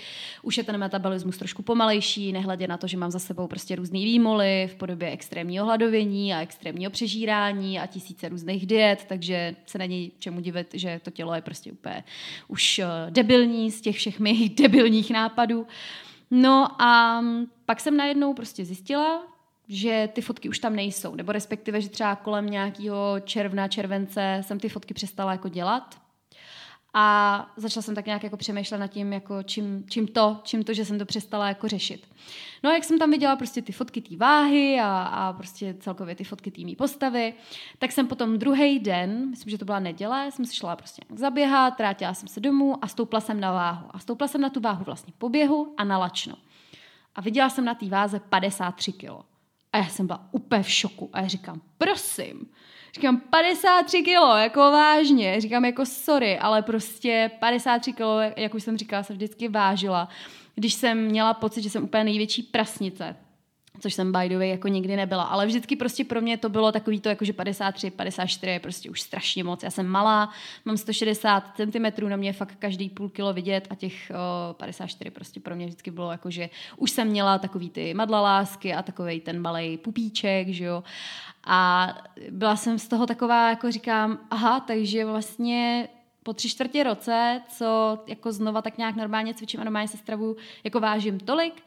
[0.44, 4.06] už je ten metabolismus trošku pomalejší, nehledě na to, že mám za sebou prostě různý
[4.06, 10.12] výmoly v podobě extrémního hladovění a extrémního přežírání a tisíce různých diet, takže se není
[10.20, 12.04] čemu divit, že to tělo je prostě úplně
[12.48, 15.68] už uh, debilní z těch všech mých debilních nápadů.
[16.32, 17.22] No a
[17.66, 19.24] pak jsem najednou prostě zjistila,
[19.68, 24.60] že ty fotky už tam nejsou, nebo respektive, že třeba kolem nějakého června, července jsem
[24.60, 26.02] ty fotky přestala jako dělat,
[26.94, 30.74] a začala jsem tak nějak jako přemýšlet nad tím, jako čím, čím to, čím to,
[30.74, 32.08] že jsem to přestala jako řešit.
[32.64, 36.16] No a jak jsem tam viděla prostě ty fotky té váhy a, a prostě celkově
[36.16, 37.34] ty fotky té postavy,
[37.80, 41.76] tak jsem potom druhý den, myslím, že to byla neděle, jsem si šla prostě zaběhat,
[41.76, 43.88] trátila jsem se domů a stoupla jsem na váhu.
[43.92, 46.36] A stoupla jsem na tu váhu vlastně po běhu a na lačno.
[47.16, 49.26] A viděla jsem na té váze 53 kilo.
[49.74, 51.10] A já jsem byla úplně v šoku.
[51.14, 52.50] A já říkám, prosím,
[52.94, 55.42] Říkám 53 kilo, jako vážně.
[55.42, 60.10] Říkám jako sorry, ale prostě 53 kilo, jak už jsem říkala, jsem vždycky vážila.
[60.56, 63.16] Když jsem měla pocit, že jsem úplně největší prasnice,
[63.80, 66.72] což jsem by the way jako nikdy nebyla, ale vždycky prostě pro mě to bylo
[66.72, 69.64] takový to, jako že 53, 54 je prostě už strašně moc.
[69.64, 70.30] Já jsem malá,
[70.66, 74.12] mám 160 cm, na mě fakt každý půl kilo vidět a těch
[74.50, 78.74] o, 54 prostě pro mě vždycky bylo jako, že už jsem měla takový ty madlalásky
[78.74, 80.84] a takový ten malý pupíček, že jo.
[81.44, 81.94] A
[82.32, 85.90] byla jsem z toho taková, jako říkám, aha, takže vlastně
[86.24, 90.36] po tři čtvrtě roce, co jako znova tak nějak normálně cvičím a normálně se stravu,
[90.64, 91.64] jako vážím tolik,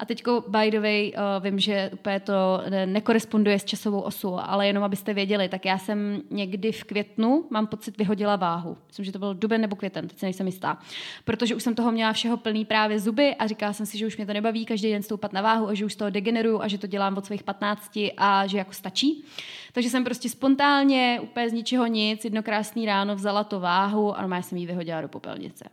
[0.00, 4.66] a teďko, by the way, uh, vím, že úplně to nekoresponduje s časovou osu, ale
[4.66, 8.76] jenom abyste věděli, tak já jsem někdy v květnu, mám pocit, vyhodila váhu.
[8.86, 10.78] Myslím, že to byl duben nebo květen, teď se nejsem jistá.
[11.24, 14.16] Protože už jsem toho měla všeho plný právě zuby a říkala jsem si, že už
[14.16, 16.68] mě to nebaví každý den stoupat na váhu a že už z toho degeneruju a
[16.68, 19.24] že to dělám od svých 15 a že jako stačí.
[19.72, 24.20] Takže jsem prostě spontánně, úplně z ničeho nic, jedno krásný ráno vzala to váhu a
[24.20, 25.64] normálně jsem ji vyhodila do popelnice.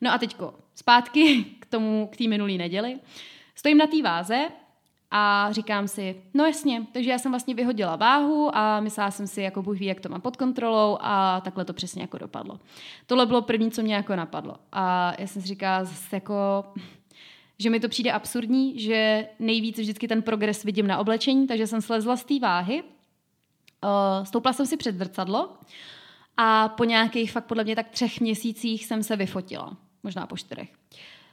[0.00, 2.98] No a teďko zpátky k tomu, k té minulý neděli.
[3.58, 4.48] Stojím na té váze
[5.10, 9.42] a říkám si, no jasně, takže já jsem vlastně vyhodila váhu a myslela jsem si,
[9.42, 12.60] jako Bůh ví, jak to mám pod kontrolou a takhle to přesně jako dopadlo.
[13.06, 14.56] Tohle bylo první, co mě jako napadlo.
[14.72, 16.64] A já jsem si říkala zase jako,
[17.58, 21.82] že mi to přijde absurdní, že nejvíc vždycky ten progres vidím na oblečení, takže jsem
[21.82, 25.50] slezla z té váhy, uh, stoupla jsem si před zrcadlo
[26.36, 30.72] a po nějakých fakt podle mě tak třech měsících jsem se vyfotila, možná po čtyřech.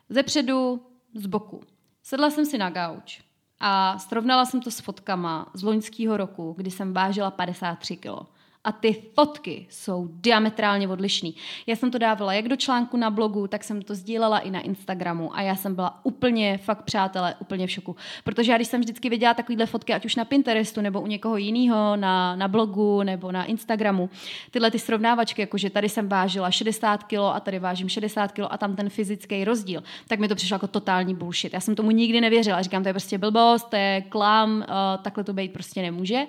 [0.10, 0.82] Ze předu,
[1.14, 1.62] z boku.
[2.04, 3.22] Sedla jsem si na gauč
[3.60, 8.28] a srovnala jsem to s fotkama z loňského roku, kdy jsem vážila 53 kilo
[8.64, 11.36] a ty fotky jsou diametrálně odlišný.
[11.68, 14.60] Já jsem to dávala jak do článku na blogu, tak jsem to sdílela i na
[14.60, 17.96] Instagramu a já jsem byla úplně, fakt přátelé, úplně v šoku.
[18.24, 21.38] Protože já když jsem vždycky viděla takovýhle fotky, ať už na Pinterestu nebo u někoho
[21.38, 24.10] jiného na, na blogu nebo na Instagramu,
[24.52, 28.58] tyhle ty srovnávačky, jakože tady jsem vážila 60 kg a tady vážím 60 kg a
[28.58, 31.54] tam ten fyzický rozdíl, tak mi to přišlo jako totální bullshit.
[31.54, 32.62] Já jsem tomu nikdy nevěřila.
[32.62, 34.66] Říkám, to je prostě blbost, to je klam, uh,
[35.04, 36.26] takhle to být prostě nemůže.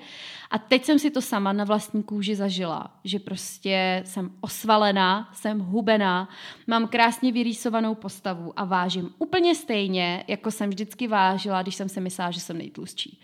[0.55, 5.59] A teď jsem si to sama na vlastní kůži zažila, že prostě jsem osvalená, jsem
[5.59, 6.29] hubená,
[6.67, 12.01] mám krásně vyrýsovanou postavu a vážím úplně stejně, jako jsem vždycky vážila, když jsem si
[12.01, 13.21] myslela, že jsem nejtlustší.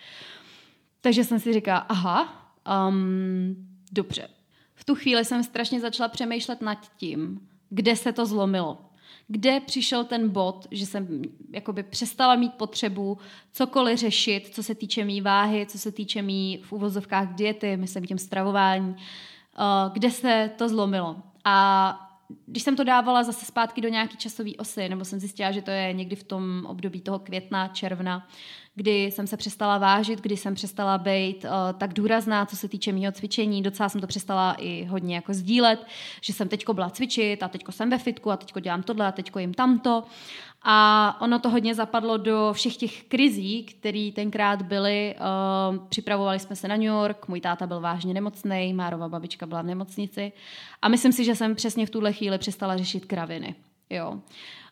[1.00, 2.52] Takže jsem si říkala, aha,
[2.88, 3.56] um,
[3.92, 4.28] dobře.
[4.74, 8.89] V tu chvíli jsem strašně začala přemýšlet nad tím, kde se to zlomilo
[9.32, 13.18] kde přišel ten bod, že jsem jakoby přestala mít potřebu
[13.52, 18.06] cokoliv řešit, co se týče mý váhy, co se týče mý v uvozovkách diety, myslím
[18.06, 19.62] tím stravování, eh,
[19.92, 21.16] kde se to zlomilo.
[21.44, 22.09] A
[22.46, 25.70] když jsem to dávala zase zpátky do nějaký časové osy, nebo jsem zjistila, že to
[25.70, 28.28] je někdy v tom období toho května, června,
[28.74, 32.92] kdy jsem se přestala vážit, kdy jsem přestala být uh, tak důrazná, co se týče
[32.92, 33.62] mého cvičení.
[33.62, 35.86] Docela jsem to přestala i hodně jako sdílet,
[36.20, 39.12] že jsem teďko byla cvičit a teďko jsem ve fitku a teďko dělám tohle a
[39.12, 40.04] teďko jim tamto.
[40.62, 45.14] A ono to hodně zapadlo do všech těch krizí, které tenkrát byly.
[45.14, 49.62] Uh, připravovali jsme se na New York, můj táta byl vážně nemocný, Márova babička byla
[49.62, 50.32] v nemocnici.
[50.82, 53.54] A myslím si, že jsem přesně v tuhle chvíli přestala řešit kraviny.
[53.90, 54.10] Jo.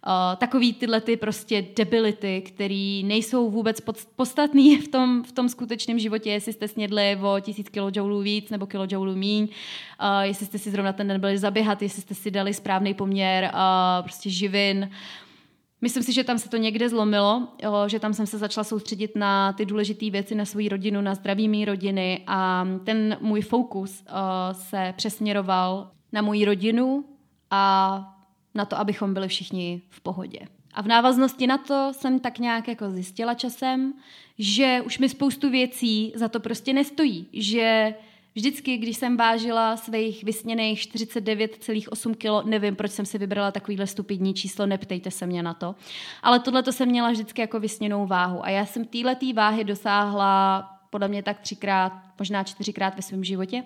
[0.07, 3.81] Uh, takový tyhle ty prostě debility, které nejsou vůbec
[4.17, 8.67] podstatný v tom, v tom skutečném životě, jestli jste snědli o tisíc kilojoulů víc nebo
[8.67, 12.55] kilojoulů míň, uh, jestli jste si zrovna ten den byli zaběhat, jestli jste si dali
[12.55, 13.51] správný poměr
[14.03, 14.91] prostě živin.
[15.81, 17.49] Myslím si, že tam se to někde zlomilo,
[17.87, 21.49] že tam jsem se začala soustředit na ty důležité věci, na svoji rodinu, na zdraví
[21.49, 24.05] mý rodiny a ten můj fokus
[24.53, 27.05] se přesměroval na moji rodinu
[27.51, 28.15] a
[28.55, 30.39] na to, abychom byli všichni v pohodě.
[30.75, 33.93] A v návaznosti na to jsem tak nějak jako zjistila časem,
[34.39, 37.95] že už mi spoustu věcí za to prostě nestojí, že
[38.39, 44.35] Vždycky, když jsem vážila svých vysněných 49,8 kg, nevím, proč jsem si vybrala takovýhle stupidní
[44.35, 45.75] číslo, neptejte se mě na to,
[46.23, 48.45] ale tohle to jsem měla vždycky jako vysněnou váhu.
[48.45, 53.63] A já jsem této váhy dosáhla podle mě tak třikrát, možná čtyřikrát ve svém životě.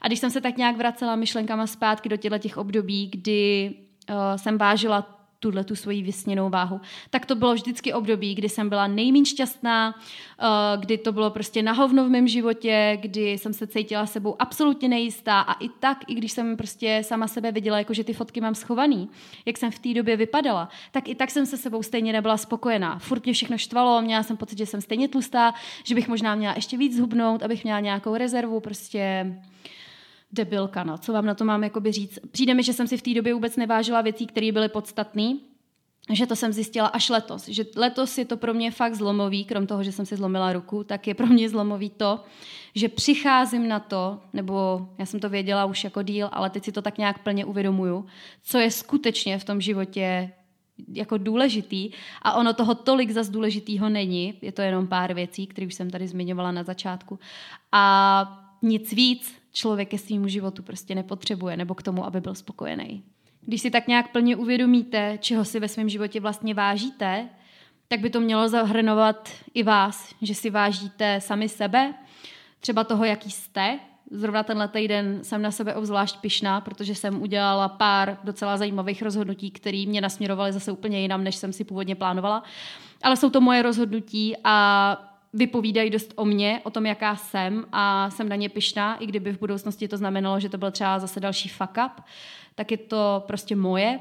[0.00, 3.74] A když jsem se tak nějak vracela myšlenkama zpátky do těchto těch období, kdy
[4.10, 6.80] uh, jsem vážila tuhle tu svoji vysněnou váhu.
[7.10, 9.94] Tak to bylo vždycky období, kdy jsem byla nejméně šťastná,
[10.40, 14.36] eh, kdy to bylo prostě na hovno v mém životě, kdy jsem se cítila sebou
[14.38, 18.12] absolutně nejistá a i tak, i když jsem prostě sama sebe viděla, jako že ty
[18.12, 19.08] fotky mám schovaný,
[19.46, 22.98] jak jsem v té době vypadala, tak i tak jsem se sebou stejně nebyla spokojená.
[22.98, 26.54] Furt mě všechno štvalo, měla jsem pocit, že jsem stejně tlustá, že bych možná měla
[26.54, 29.26] ještě víc zhubnout, abych měla nějakou rezervu, prostě
[30.32, 30.98] debilka, no.
[30.98, 32.18] Co vám na to mám jakoby říct?
[32.30, 35.36] Přijde mi, že jsem si v té době vůbec nevážila věcí, které byly podstatné,
[36.10, 37.48] že to jsem zjistila až letos.
[37.48, 40.84] Že letos je to pro mě fakt zlomový, krom toho, že jsem si zlomila ruku,
[40.84, 42.20] tak je pro mě zlomový to,
[42.74, 46.72] že přicházím na to, nebo já jsem to věděla už jako díl, ale teď si
[46.72, 48.06] to tak nějak plně uvědomuju,
[48.42, 50.32] co je skutečně v tom životě
[50.92, 51.90] jako důležitý
[52.22, 55.90] a ono toho tolik zas důležitýho není, je to jenom pár věcí, které už jsem
[55.90, 57.18] tady zmiňovala na začátku
[57.72, 63.02] a nic víc člověk ke svýmu životu prostě nepotřebuje nebo k tomu, aby byl spokojený.
[63.40, 67.28] Když si tak nějak plně uvědomíte, čeho si ve svém životě vlastně vážíte,
[67.88, 71.94] tak by to mělo zahrnovat i vás, že si vážíte sami sebe,
[72.60, 73.78] třeba toho, jaký jste.
[74.10, 79.50] Zrovna tenhle týden jsem na sebe obzvlášť pišná, protože jsem udělala pár docela zajímavých rozhodnutí,
[79.50, 82.42] které mě nasměrovaly zase úplně jinam, než jsem si původně plánovala.
[83.02, 88.10] Ale jsou to moje rozhodnutí a vypovídají dost o mě, o tom, jaká jsem a
[88.10, 91.20] jsem na ně pišná, i kdyby v budoucnosti to znamenalo, že to byl třeba zase
[91.20, 92.04] další fuck up,
[92.54, 94.00] tak je to prostě moje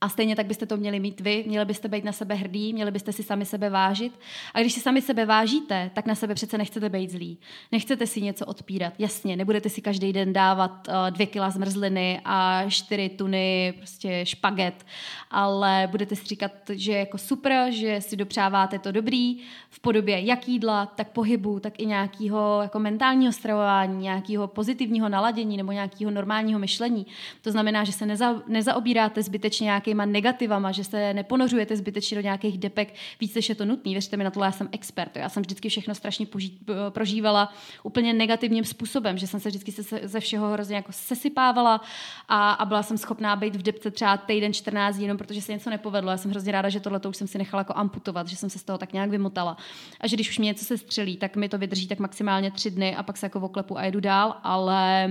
[0.00, 2.90] a stejně tak byste to měli mít vy, měli byste být na sebe hrdí, měli
[2.90, 4.20] byste si sami sebe vážit.
[4.54, 7.38] A když si sami sebe vážíte, tak na sebe přece nechcete být zlí.
[7.72, 8.92] Nechcete si něco odpírat.
[8.98, 14.86] Jasně, nebudete si každý den dávat uh, dvě kila zmrzliny a čtyři tuny prostě špaget,
[15.30, 19.38] ale budete si říkat, že je jako super, že si dopřáváte to dobrý
[19.70, 25.56] v podobě jak jídla, tak pohybu, tak i nějakého jako mentálního stravování, nějakého pozitivního naladění
[25.56, 27.06] nebo nějakého normálního myšlení.
[27.42, 32.20] To znamená, že se neza, nezaobíráte zbytečně nějaký nějakýma negativama, že se neponořujete zbytečně do
[32.20, 33.94] nějakých depek víc, než je to nutný.
[33.94, 35.16] Věřte mi na to, já jsem expert.
[35.16, 40.00] Já jsem vždycky všechno strašně poží, prožívala úplně negativním způsobem, že jsem se vždycky se,
[40.02, 41.80] ze všeho hrozně jako sesypávala
[42.28, 45.70] a, a byla jsem schopná být v depce třeba týden 14 jenom protože se něco
[45.70, 46.10] nepovedlo.
[46.10, 48.58] Já jsem hrozně ráda, že tohle už jsem si nechala jako amputovat, že jsem se
[48.58, 49.56] z toho tak nějak vymotala.
[50.00, 52.70] A že když už mě něco se střelí, tak mi to vydrží tak maximálně tři
[52.70, 55.10] dny a pak se jako oklepu a jedu dál, ale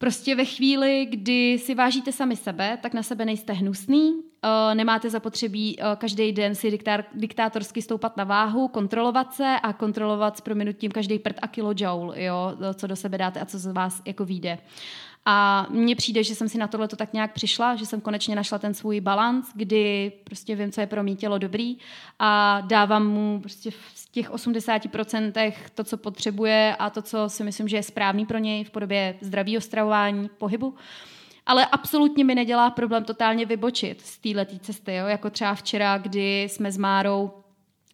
[0.00, 5.10] Prostě ve chvíli, kdy si vážíte sami sebe, tak na sebe nejste hnusný, uh, nemáte
[5.10, 10.40] zapotřebí uh, každý den si diktár, diktátorsky stoupat na váhu, kontrolovat se a kontrolovat s
[10.40, 14.24] prominutím každý prd a kilojoule, jo, co do sebe dáte a co z vás jako
[14.24, 14.58] vyjde.
[15.24, 18.36] A mně přijde, že jsem si na tohle to tak nějak přišla, že jsem konečně
[18.36, 21.76] našla ten svůj balans, kdy prostě vím, co je pro mý tělo dobrý
[22.18, 27.68] a dávám mu prostě v těch 80% to, co potřebuje a to, co si myslím,
[27.68, 30.74] že je správný pro něj v podobě zdravého stravování, pohybu.
[31.46, 35.06] Ale absolutně mi nedělá problém totálně vybočit z této cesty, jo?
[35.06, 37.30] jako třeba včera, kdy jsme s Márou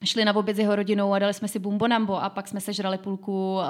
[0.04, 2.98] šli na oběd s jeho rodinou a dali jsme si bumbonambo a pak jsme sežrali
[2.98, 3.62] půlku uh,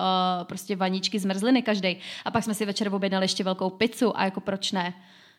[0.43, 4.41] prostě vaničky zmrzliny každý a pak jsme si večer objednali ještě velkou pizzu a jako
[4.41, 4.95] proč ne?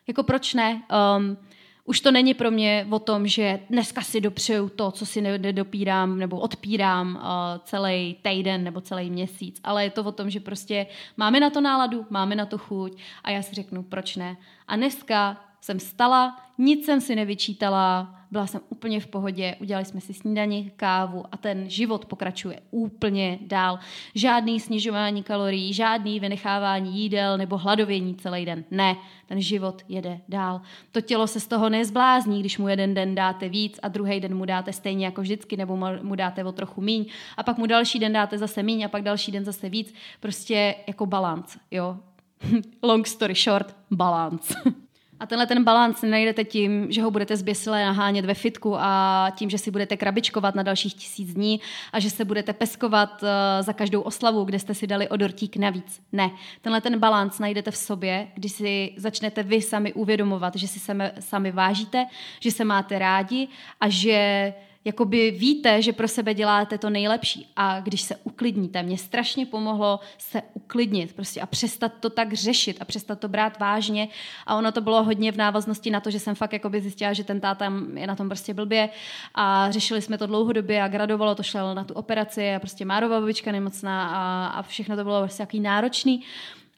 [0.07, 0.83] Jako proč ne?
[1.17, 1.37] Um,
[1.85, 6.19] už to není pro mě o tom, že dneska si dopřeju to, co si nedopírám
[6.19, 7.21] nebo odpírám uh,
[7.63, 11.61] celý týden nebo celý měsíc, ale je to o tom, že prostě máme na to
[11.61, 14.37] náladu, máme na to chuť a já si řeknu, proč ne.
[14.67, 20.01] A dneska jsem stala, nic jsem si nevyčítala, byla jsem úplně v pohodě, udělali jsme
[20.01, 23.79] si snídani, kávu a ten život pokračuje úplně dál.
[24.15, 28.63] Žádný snižování kalorií, žádný vynechávání jídel nebo hladovění celý den.
[28.71, 30.61] Ne, ten život jede dál.
[30.91, 34.35] To tělo se z toho nezblázní, když mu jeden den dáte víc a druhý den
[34.35, 37.05] mu dáte stejně jako vždycky, nebo mu dáte o trochu míň
[37.37, 39.93] a pak mu další den dáte zase míň a pak další den zase víc.
[40.19, 41.97] Prostě jako balans, jo.
[42.83, 44.55] Long story short, balance.
[45.19, 49.49] A tenhle ten balans najdete tím, že ho budete zběsile nahánět ve fitku a tím,
[49.49, 51.59] že si budete krabičkovat na dalších tisíc dní
[51.93, 53.29] a že se budete peskovat uh,
[53.61, 56.01] za každou oslavu, kde jste si dali o dortík navíc.
[56.11, 56.31] Ne.
[56.61, 61.11] Tenhle ten balans najdete v sobě, když si začnete vy sami uvědomovat, že si sami,
[61.19, 62.05] sami vážíte,
[62.39, 63.47] že se máte rádi
[63.79, 64.53] a že
[64.87, 67.51] jakoby víte, že pro sebe děláte to nejlepší.
[67.55, 72.77] A když se uklidníte, mě strašně pomohlo se uklidnit prostě a přestat to tak řešit
[72.79, 74.07] a přestat to brát vážně.
[74.45, 77.23] A ono to bylo hodně v návaznosti na to, že jsem fakt jakoby zjistila, že
[77.23, 78.89] ten táta je na tom prostě blbě.
[79.35, 83.19] A řešili jsme to dlouhodobě a gradovalo, to šlo na tu operaci a prostě Márova
[83.19, 86.23] babička nemocná a, a všechno to bylo prostě jaký náročný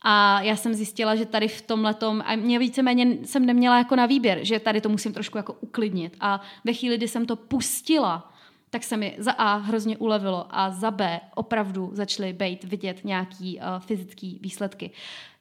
[0.02, 3.96] a já jsem zjistila, že tady v tom letom, a mě víceméně jsem neměla jako
[3.96, 6.18] na výběr, že tady to musím trošku jako uklidnit.
[6.20, 8.34] A ve chvíli, kdy jsem to pustila,
[8.70, 13.58] tak se mi za A hrozně ulevilo a za B opravdu začaly být vidět nějaký
[13.58, 14.92] uh, fyzický výsledky.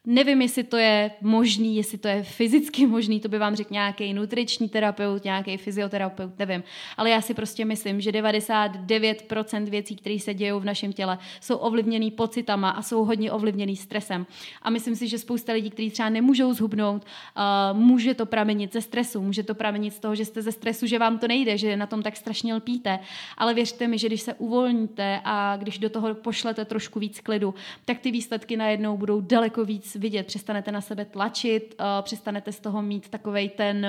[0.06, 4.14] Nevím, jestli to je možný, jestli to je fyzicky možný, to by vám řekl nějaký
[4.14, 6.62] nutriční terapeut, nějaký fyzioterapeut, nevím.
[6.96, 11.56] Ale já si prostě myslím, že 99% věcí, které se dějou v našem těle, jsou
[11.56, 14.26] ovlivněný pocitama a jsou hodně ovlivněný stresem.
[14.62, 18.80] A myslím si, že spousta lidí, kteří třeba nemůžou zhubnout, uh, může to pramenit ze
[18.80, 21.76] stresu, může to pramenit z toho, že jste ze stresu, že vám to nejde, že
[21.76, 22.98] na tom tak strašně lpíte.
[23.37, 27.54] Ale věřte mi, že když se uvolníte a když do toho pošlete trošku víc klidu,
[27.84, 32.61] tak ty výsledky najednou budou daleko víc vidět, přestanete na sebe tlačit, uh, přestanete z
[32.61, 33.85] toho mít takovej ten,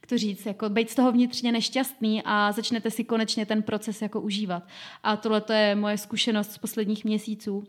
[0.00, 4.02] jak to říct, jako být z toho vnitřně nešťastný a začnete si konečně ten proces
[4.02, 4.62] jako užívat.
[5.02, 7.64] A tohle to je moje zkušenost z posledních měsíců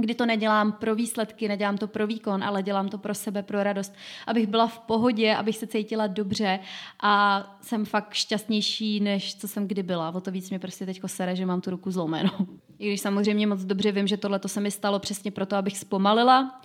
[0.00, 3.62] kdy to nedělám pro výsledky, nedělám to pro výkon, ale dělám to pro sebe, pro
[3.62, 3.94] radost,
[4.26, 6.58] abych byla v pohodě, abych se cítila dobře
[7.02, 10.14] a jsem fakt šťastnější, než co jsem kdy byla.
[10.14, 12.30] O to víc mě prostě teď sere, že mám tu ruku zlomenou.
[12.78, 15.78] I když samozřejmě moc dobře vím, že tohle to se mi stalo přesně proto, abych
[15.78, 16.60] zpomalila,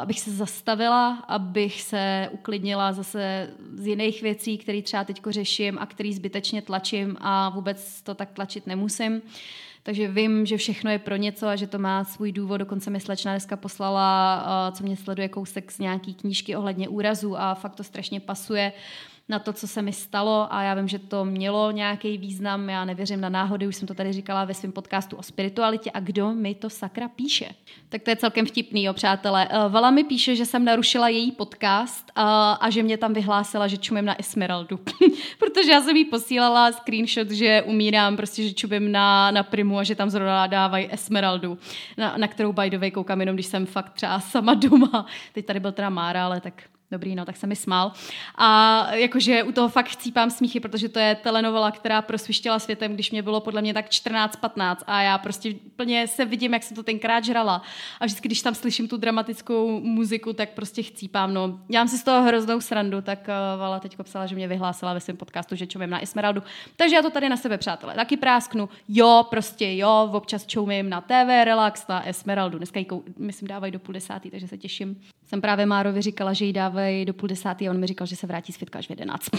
[0.00, 5.86] abych se zastavila, abych se uklidnila zase z jiných věcí, které třeba teď řeším a
[5.86, 9.22] který zbytečně tlačím a vůbec to tak tlačit nemusím.
[9.82, 12.56] Takže vím, že všechno je pro něco a že to má svůj důvod.
[12.56, 17.36] Dokonce mi slečna dneska poslala, uh, co mě sleduje, kousek z nějaký knížky ohledně úrazu
[17.36, 18.72] a fakt to strašně pasuje.
[18.72, 22.68] Uh, na to, co se mi stalo a já vím, že to mělo nějaký význam,
[22.68, 26.00] já nevěřím na náhody, už jsem to tady říkala ve svém podcastu o spiritualitě a
[26.00, 27.54] kdo mi to sakra píše.
[27.88, 29.48] Tak to je celkem vtipný, jo, přátelé.
[29.50, 33.68] Eh, Vala mi píše, že jsem narušila její podcast a, a že mě tam vyhlásila,
[33.68, 34.80] že čumím na Esmeraldu.
[35.38, 39.84] Protože já jsem jí posílala screenshot, že umírám, prostě, že čumím na, na Primu a
[39.84, 41.58] že tam zrovna dávají Esmeraldu,
[41.96, 45.06] na, na kterou by the way koukám jenom, když jsem fakt třeba sama doma.
[45.32, 47.92] Teď tady byl teda Mára, ale tak Dobrý, no, tak se mi smál.
[48.34, 53.10] A jakože u toho fakt chcípám smíchy, protože to je telenovela, která prosvištěla světem, když
[53.10, 56.82] mě bylo podle mě tak 14-15 a já prostě plně se vidím, jak jsem to
[56.82, 57.62] tenkrát žrala.
[58.00, 61.34] A vždycky, když tam slyším tu dramatickou muziku, tak prostě chcípám.
[61.34, 64.94] No, dělám si z toho hroznou srandu, tak uh, Vala teď psala, že mě vyhlásila
[64.94, 66.42] ve svém podcastu, že čumím na Esmeraldu.
[66.76, 68.68] Takže já to tady na sebe, přátelé, taky prásknu.
[68.88, 72.58] Jo, prostě jo, občas čumím na TV Relax, na Esmeraldu.
[72.58, 72.86] Dneska ji,
[73.18, 75.00] myslím, dávají do půl desátý, takže se těším.
[75.26, 78.06] Jsem právě Márovi říkala, že jí dávají dávej do půl desátý a on mi říkal,
[78.06, 79.30] že se vrátí z fitka až v jedenáct.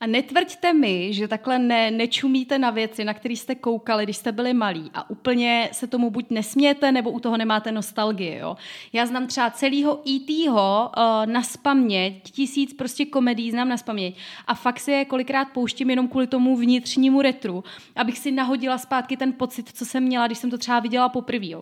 [0.00, 4.32] A netvrďte mi, že takhle ne, nečumíte na věci, na které jste koukali, když jste
[4.32, 8.38] byli malí a úplně se tomu buď nesmějete, nebo u toho nemáte nostalgii.
[8.38, 8.56] Jo?
[8.92, 14.54] Já znám třeba celého E.T.ho uh, na spaměť, tisíc prostě komedí znám na spaměť a
[14.54, 17.64] fakt si je kolikrát pouštím jenom kvůli tomu vnitřnímu retru,
[17.96, 21.56] abych si nahodila zpátky ten pocit, co jsem měla, když jsem to třeba viděla poprvé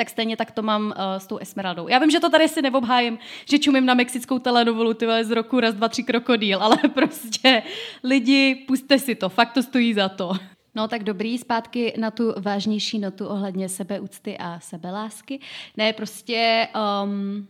[0.00, 1.88] tak stejně tak to mám uh, s tou Esmeraldou.
[1.88, 5.60] Já vím, že to tady si neobhájím, že čumím na mexickou telenovelu ty z roku
[5.60, 7.62] raz, dva, tři krokodýl, ale prostě
[8.04, 10.32] lidi, puste si to, fakt to stojí za to.
[10.74, 15.40] No tak dobrý, zpátky na tu vážnější notu ohledně sebeúcty a sebelásky.
[15.76, 16.68] Ne, prostě
[17.04, 17.48] um,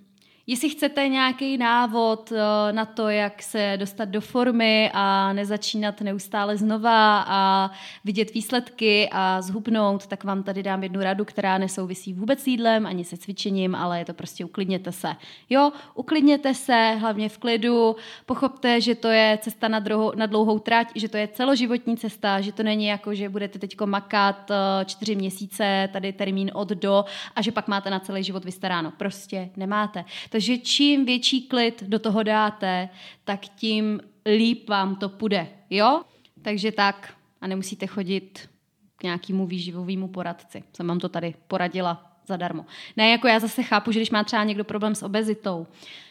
[0.50, 6.56] Jestli chcete nějaký návod eh, na to, jak se dostat do formy a nezačínat neustále
[6.56, 7.70] znova a
[8.04, 12.86] vidět výsledky a zhubnout, tak vám tady dám jednu radu, která nesouvisí vůbec s jídlem
[12.86, 15.16] ani se cvičením, ale je to prostě uklidněte se.
[15.50, 20.58] Jo, uklidněte se, hlavně v klidu, pochopte, že to je cesta na, dlouhou, na dlouhou
[20.58, 24.84] trať, že to je celoživotní cesta, že to není jako, že budete teď makat eh,
[24.84, 27.04] čtyři měsíce, tady termín od do
[27.36, 28.92] a že pak máte na celý život vystaráno.
[28.96, 30.04] Prostě nemáte.
[30.30, 32.88] Takže čím větší klid do toho dáte,
[33.24, 36.02] tak tím líp vám to půjde, jo?
[36.42, 38.48] Takže tak a nemusíte chodit
[38.96, 40.64] k nějakému výživovému poradci.
[40.72, 42.66] Jsem vám to tady poradila zadarmo.
[42.96, 45.66] Ne, jako já zase chápu, že když má třeba někdo problém s obezitou,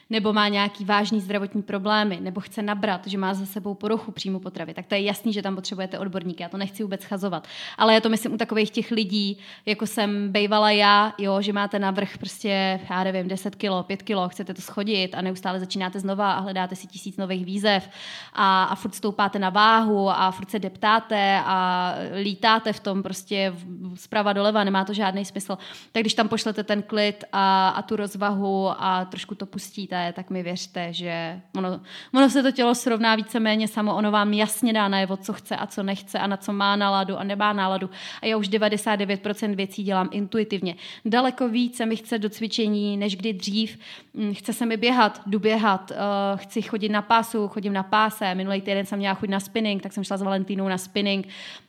[0.10, 4.40] nebo má nějaký vážný zdravotní problémy, nebo chce nabrat, že má za sebou poruchu příjmu
[4.40, 6.44] potravy, tak to je jasný, že tam potřebujete odborníky.
[6.44, 7.48] Já to nechci vůbec schazovat.
[7.78, 11.80] Ale já to myslím u takových těch lidí, jako jsem bejvala já, jo, že máte
[11.80, 16.34] navrh prostě, já nevím, 10 kilo, 5 kilo, chcete to schodit a neustále začínáte znova
[16.34, 17.90] a hledáte si tisíc nových výzev
[18.34, 23.54] a, a furt stoupáte na váhu a furt se deptáte a lítáte v tom prostě
[23.96, 25.58] zprava doleva, nemá to žádný smysl.
[25.92, 30.14] Tak když tam pošlete ten klid a, a tu rozvahu a trošku to pustíte, chcete,
[30.14, 31.80] tak mi věřte, že ono,
[32.14, 35.68] ono se to tělo srovná víceméně samo, ono vám jasně dá najevo, co chce a
[35.68, 37.90] co nechce a na co má náladu a nemá náladu.
[38.22, 40.76] A já už 99% věcí dělám intuitivně.
[41.06, 43.80] Daleko více mi chce do cvičení, než kdy dřív.
[44.14, 48.36] Mm, chce se mi běhat, jdu běhat, uh, chci chodit na pásu, chodím na páse.
[48.36, 51.28] Minulý týden jsem měla chuť na spinning, tak jsem šla s Valentínou na spinning.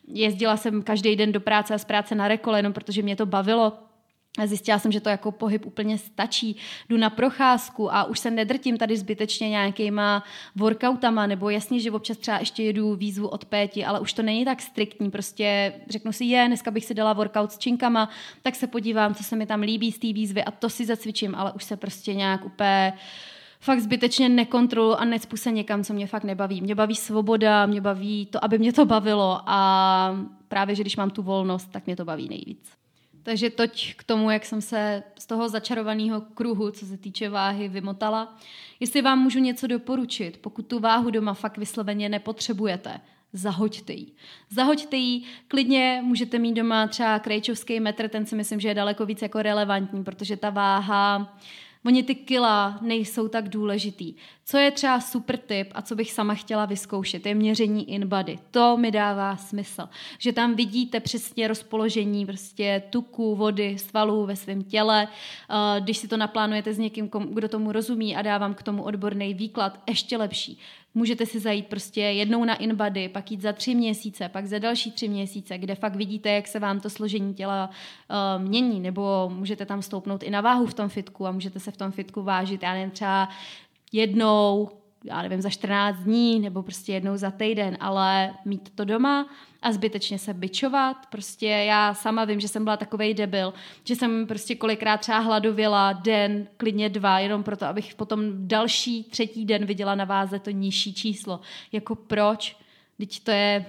[0.09, 3.27] Jezdila jsem každý den do práce a z práce na rekole, jenom protože mě to
[3.27, 3.90] bavilo
[4.45, 6.57] Zjistila jsem, že to jako pohyb úplně stačí.
[6.89, 10.25] Jdu na procházku a už se nedrtím tady zbytečně nějakýma
[10.57, 14.45] workoutama, nebo jasně, že občas třeba ještě jedu výzvu od péti, ale už to není
[14.45, 15.11] tak striktní.
[15.11, 18.09] Prostě řeknu si, je, dneska bych si dala workout s činkama,
[18.43, 21.35] tak se podívám, co se mi tam líbí z té výzvy a to si zacvičím,
[21.35, 22.93] ale už se prostě nějak úplně
[23.61, 26.61] fakt zbytečně nekontroluji a necpu se někam, co mě fakt nebaví.
[26.61, 30.17] Mě baví svoboda, mě baví to, aby mě to bavilo a
[30.49, 32.80] právě, že když mám tu volnost, tak mě to baví nejvíc.
[33.23, 37.69] Takže toť k tomu, jak jsem se z toho začarovaného kruhu, co se týče váhy,
[37.69, 38.39] vymotala.
[38.81, 43.01] Jestli vám můžu něco doporučit, pokud tu váhu doma fakt vysloveně nepotřebujete,
[43.33, 44.07] zahoďte ji.
[44.51, 49.07] Zahoďte ji, klidně můžete mít doma třeba krejčovský metr, ten si myslím, že je daleko
[49.07, 51.39] víc jako relevantní, protože ta váha
[51.85, 54.15] Oni ty kila nejsou tak důležitý.
[54.51, 58.39] Co je třeba super tip a co bych sama chtěla vyzkoušet, je měření in body.
[58.51, 59.89] To mi dává smysl.
[60.19, 65.09] Že tam vidíte přesně rozpoložení prostě tuku, vody, svalů ve svém těle.
[65.51, 69.35] Eh, když si to naplánujete s někým, kdo tomu rozumí a dávám k tomu odborný
[69.35, 70.59] výklad, ještě lepší.
[70.95, 74.93] Můžete si zajít prostě jednou na InBody, pak jít za tři měsíce, pak za další
[74.93, 79.67] tři měsíce, kde fakt vidíte, jak se vám to složení těla uh, mění, nebo můžete
[79.67, 82.63] tam stoupnout i na váhu v tom fitku a můžete se v tom fitku vážit,
[82.63, 83.29] já nevím, třeba
[83.93, 84.69] jednou,
[85.05, 89.27] já nevím, za 14 dní nebo prostě jednou za týden, ale mít to doma
[89.63, 90.97] a zbytečně se bičovat.
[91.11, 95.93] Prostě já sama vím, že jsem byla takovej debil, že jsem prostě kolikrát třeba hladověla
[95.93, 100.95] den, klidně dva, jenom proto, abych potom další třetí den viděla na váze to nižší
[100.95, 101.41] číslo.
[101.73, 102.57] Jako proč?
[102.99, 103.67] Teď to je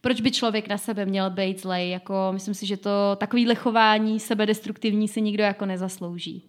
[0.00, 1.90] proč by člověk na sebe měl být zlej?
[1.90, 6.44] Jako, myslím si, že to takový chování sebedestruktivní si nikdo jako nezaslouží.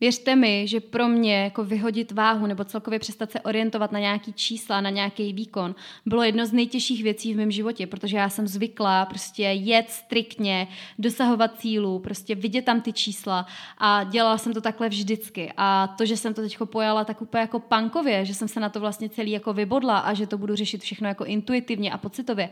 [0.00, 4.32] Věřte mi, že pro mě jako vyhodit váhu nebo celkově přestat se orientovat na nějaký
[4.32, 5.74] čísla, na nějaký výkon,
[6.06, 10.68] bylo jedno z nejtěžších věcí v mém životě, protože já jsem zvykla prostě jet striktně,
[10.98, 13.46] dosahovat cílů, prostě vidět tam ty čísla
[13.78, 15.52] a dělala jsem to takhle vždycky.
[15.56, 18.68] A to, že jsem to teď pojala tak úplně jako pankově, že jsem se na
[18.68, 22.50] to vlastně celý jako vybodla a že to budu řešit všechno jako intuitivně a pocitově,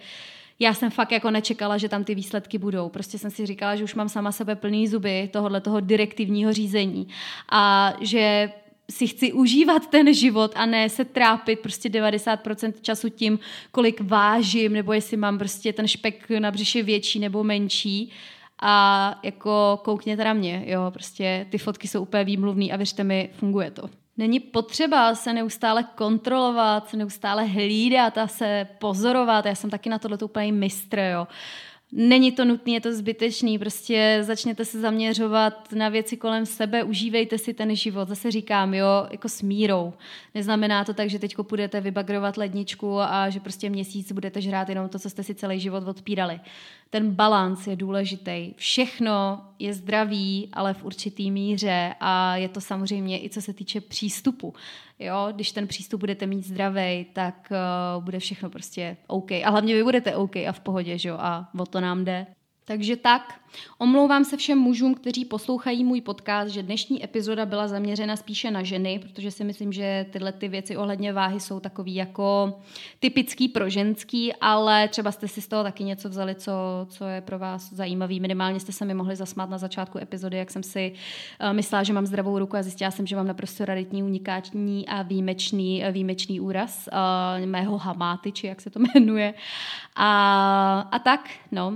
[0.58, 2.88] já jsem fakt jako nečekala, že tam ty výsledky budou.
[2.88, 7.08] Prostě jsem si říkala, že už mám sama sebe plný zuby tohohle toho direktivního řízení
[7.52, 8.52] a že
[8.90, 13.38] si chci užívat ten život a ne se trápit prostě 90% času tím,
[13.70, 18.12] kolik vážím, nebo jestli mám prostě ten špek na břiše větší nebo menší.
[18.60, 23.30] A jako koukněte na mě, jo, prostě ty fotky jsou úplně výmluvný a věřte mi,
[23.32, 23.90] funguje to.
[24.18, 29.46] Není potřeba se neustále kontrolovat, se neustále hlídat a se pozorovat.
[29.46, 31.26] Já jsem taky na tohle úplně mistr, jo.
[31.92, 37.38] Není to nutné, je to zbytečný, prostě začněte se zaměřovat na věci kolem sebe, užívejte
[37.38, 38.08] si ten život.
[38.08, 39.92] Zase říkám, jo, jako s mírou.
[40.34, 44.88] Neznamená to tak, že teď budete vybagrovat ledničku a že prostě měsíc budete žrát jenom
[44.88, 46.40] to, co jste si celý život odpírali
[46.90, 48.54] ten balans je důležitý.
[48.56, 53.80] Všechno je zdravý, ale v určitý míře a je to samozřejmě i co se týče
[53.80, 54.54] přístupu.
[54.98, 57.52] Jo, když ten přístup budete mít zdravý, tak
[57.96, 59.32] uh, bude všechno prostě OK.
[59.32, 61.16] A hlavně vy budete OK a v pohodě, že jo?
[61.20, 62.26] A o to nám jde.
[62.68, 63.40] Takže tak,
[63.78, 68.62] omlouvám se všem mužům, kteří poslouchají můj podcast, že dnešní epizoda byla zaměřena spíše na
[68.62, 72.58] ženy, protože si myslím, že tyhle ty věci ohledně váhy jsou takový jako
[73.00, 76.52] typický pro ženský, ale třeba jste si z toho taky něco vzali, co,
[76.88, 78.20] co je pro vás zajímavý.
[78.20, 80.92] Minimálně jste se mi mohli zasmát na začátku epizody, jak jsem si
[81.42, 85.02] uh, myslela, že mám zdravou ruku a zjistila jsem, že mám naprosto raditní, unikátní a
[85.02, 89.34] výjimečný, výjimečný úraz uh, mého hamáty, či jak se to jmenuje.
[89.96, 91.72] A, a tak, no.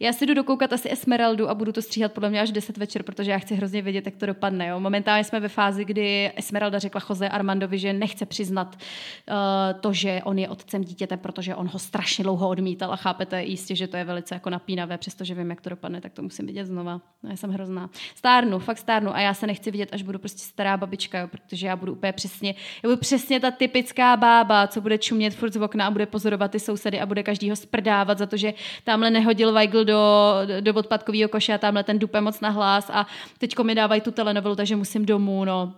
[0.00, 3.02] Já si jdu dokoukat asi Esmeraldu a budu to stříhat podle mě až 10 večer,
[3.02, 4.66] protože já chci hrozně vědět, jak to dopadne.
[4.66, 4.80] Jo.
[4.80, 10.20] Momentálně jsme ve fázi, kdy Esmeralda řekla Jose Armandovi, že nechce přiznat uh, to, že
[10.24, 13.96] on je otcem dítěte, protože on ho strašně dlouho odmítal a chápete jistě, že to
[13.96, 17.00] je velice jako napínavé, přestože vím, jak to dopadne, tak to musím vidět znova.
[17.22, 17.90] No, já jsem hrozná.
[18.14, 21.66] Stárnu, fakt stárnu a já se nechci vidět, až budu prostě stará babička, jo, protože
[21.66, 25.56] já budu úplně přesně, já budu přesně ta typická bába, co bude čumět furt z
[25.56, 28.54] okna a bude pozorovat ty sousedy a bude každýho sprdávat za to, že
[28.84, 30.23] tamhle nehodil Weigl do,
[30.60, 33.06] do odpadkového koše a tamhle ten dupe moc nahlas a
[33.38, 35.74] teďko mi dávají tu telenovelu, takže musím domů, no.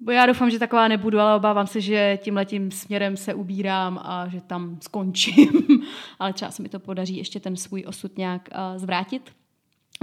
[0.00, 4.00] Bo já doufám, že taková nebudu, ale obávám se, že tím letím směrem se ubírám
[4.02, 5.48] a že tam skončím.
[6.18, 9.37] ale třeba se mi to podaří ještě ten svůj osud nějak uh, zvrátit.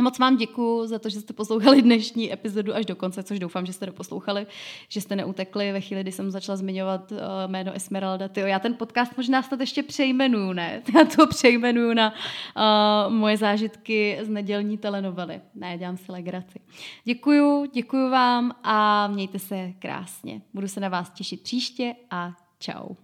[0.01, 3.65] Moc vám děkuji za to, že jste poslouchali dnešní epizodu až do konce, což doufám,
[3.65, 4.47] že jste doposlouchali,
[4.89, 7.17] že jste neutekli ve chvíli, kdy jsem začala zmiňovat uh,
[7.47, 8.27] jméno Esmeralda.
[8.27, 10.81] Tyjo, já ten podcast možná snad ještě přejmenuju, ne?
[10.95, 15.41] Já to přejmenuju na uh, moje zážitky z nedělní telenovely.
[15.55, 16.59] Ne, dělám si legraci.
[17.03, 20.41] Děkuju, děkuju vám a mějte se krásně.
[20.53, 22.95] Budu se na vás těšit příště a čau.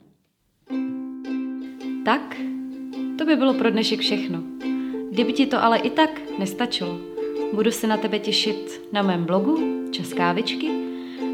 [2.05, 2.35] Tak,
[3.17, 4.43] to by bylo pro dnešek všechno.
[5.11, 6.97] Kdyby ti to ale i tak nestačilo,
[7.53, 10.69] budu se na tebe těšit na mém blogu Čas kávičky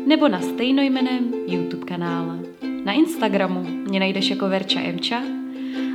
[0.05, 2.39] nebo na stejnojmeném YouTube kanále.
[2.83, 5.21] Na Instagramu mě najdeš jako Verča Emča,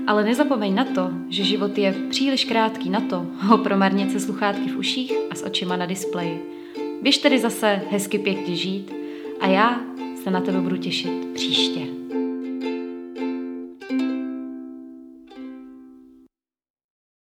[0.06, 4.68] ale nezapomeň na to, že život je příliš krátký na to ho promarnit se sluchátky
[4.68, 6.42] v uších a s očima na displeji.
[7.02, 8.92] Běž tedy zase hezky pěkně žít
[9.40, 9.80] a já
[10.22, 12.01] se na tebe budu těšit příště.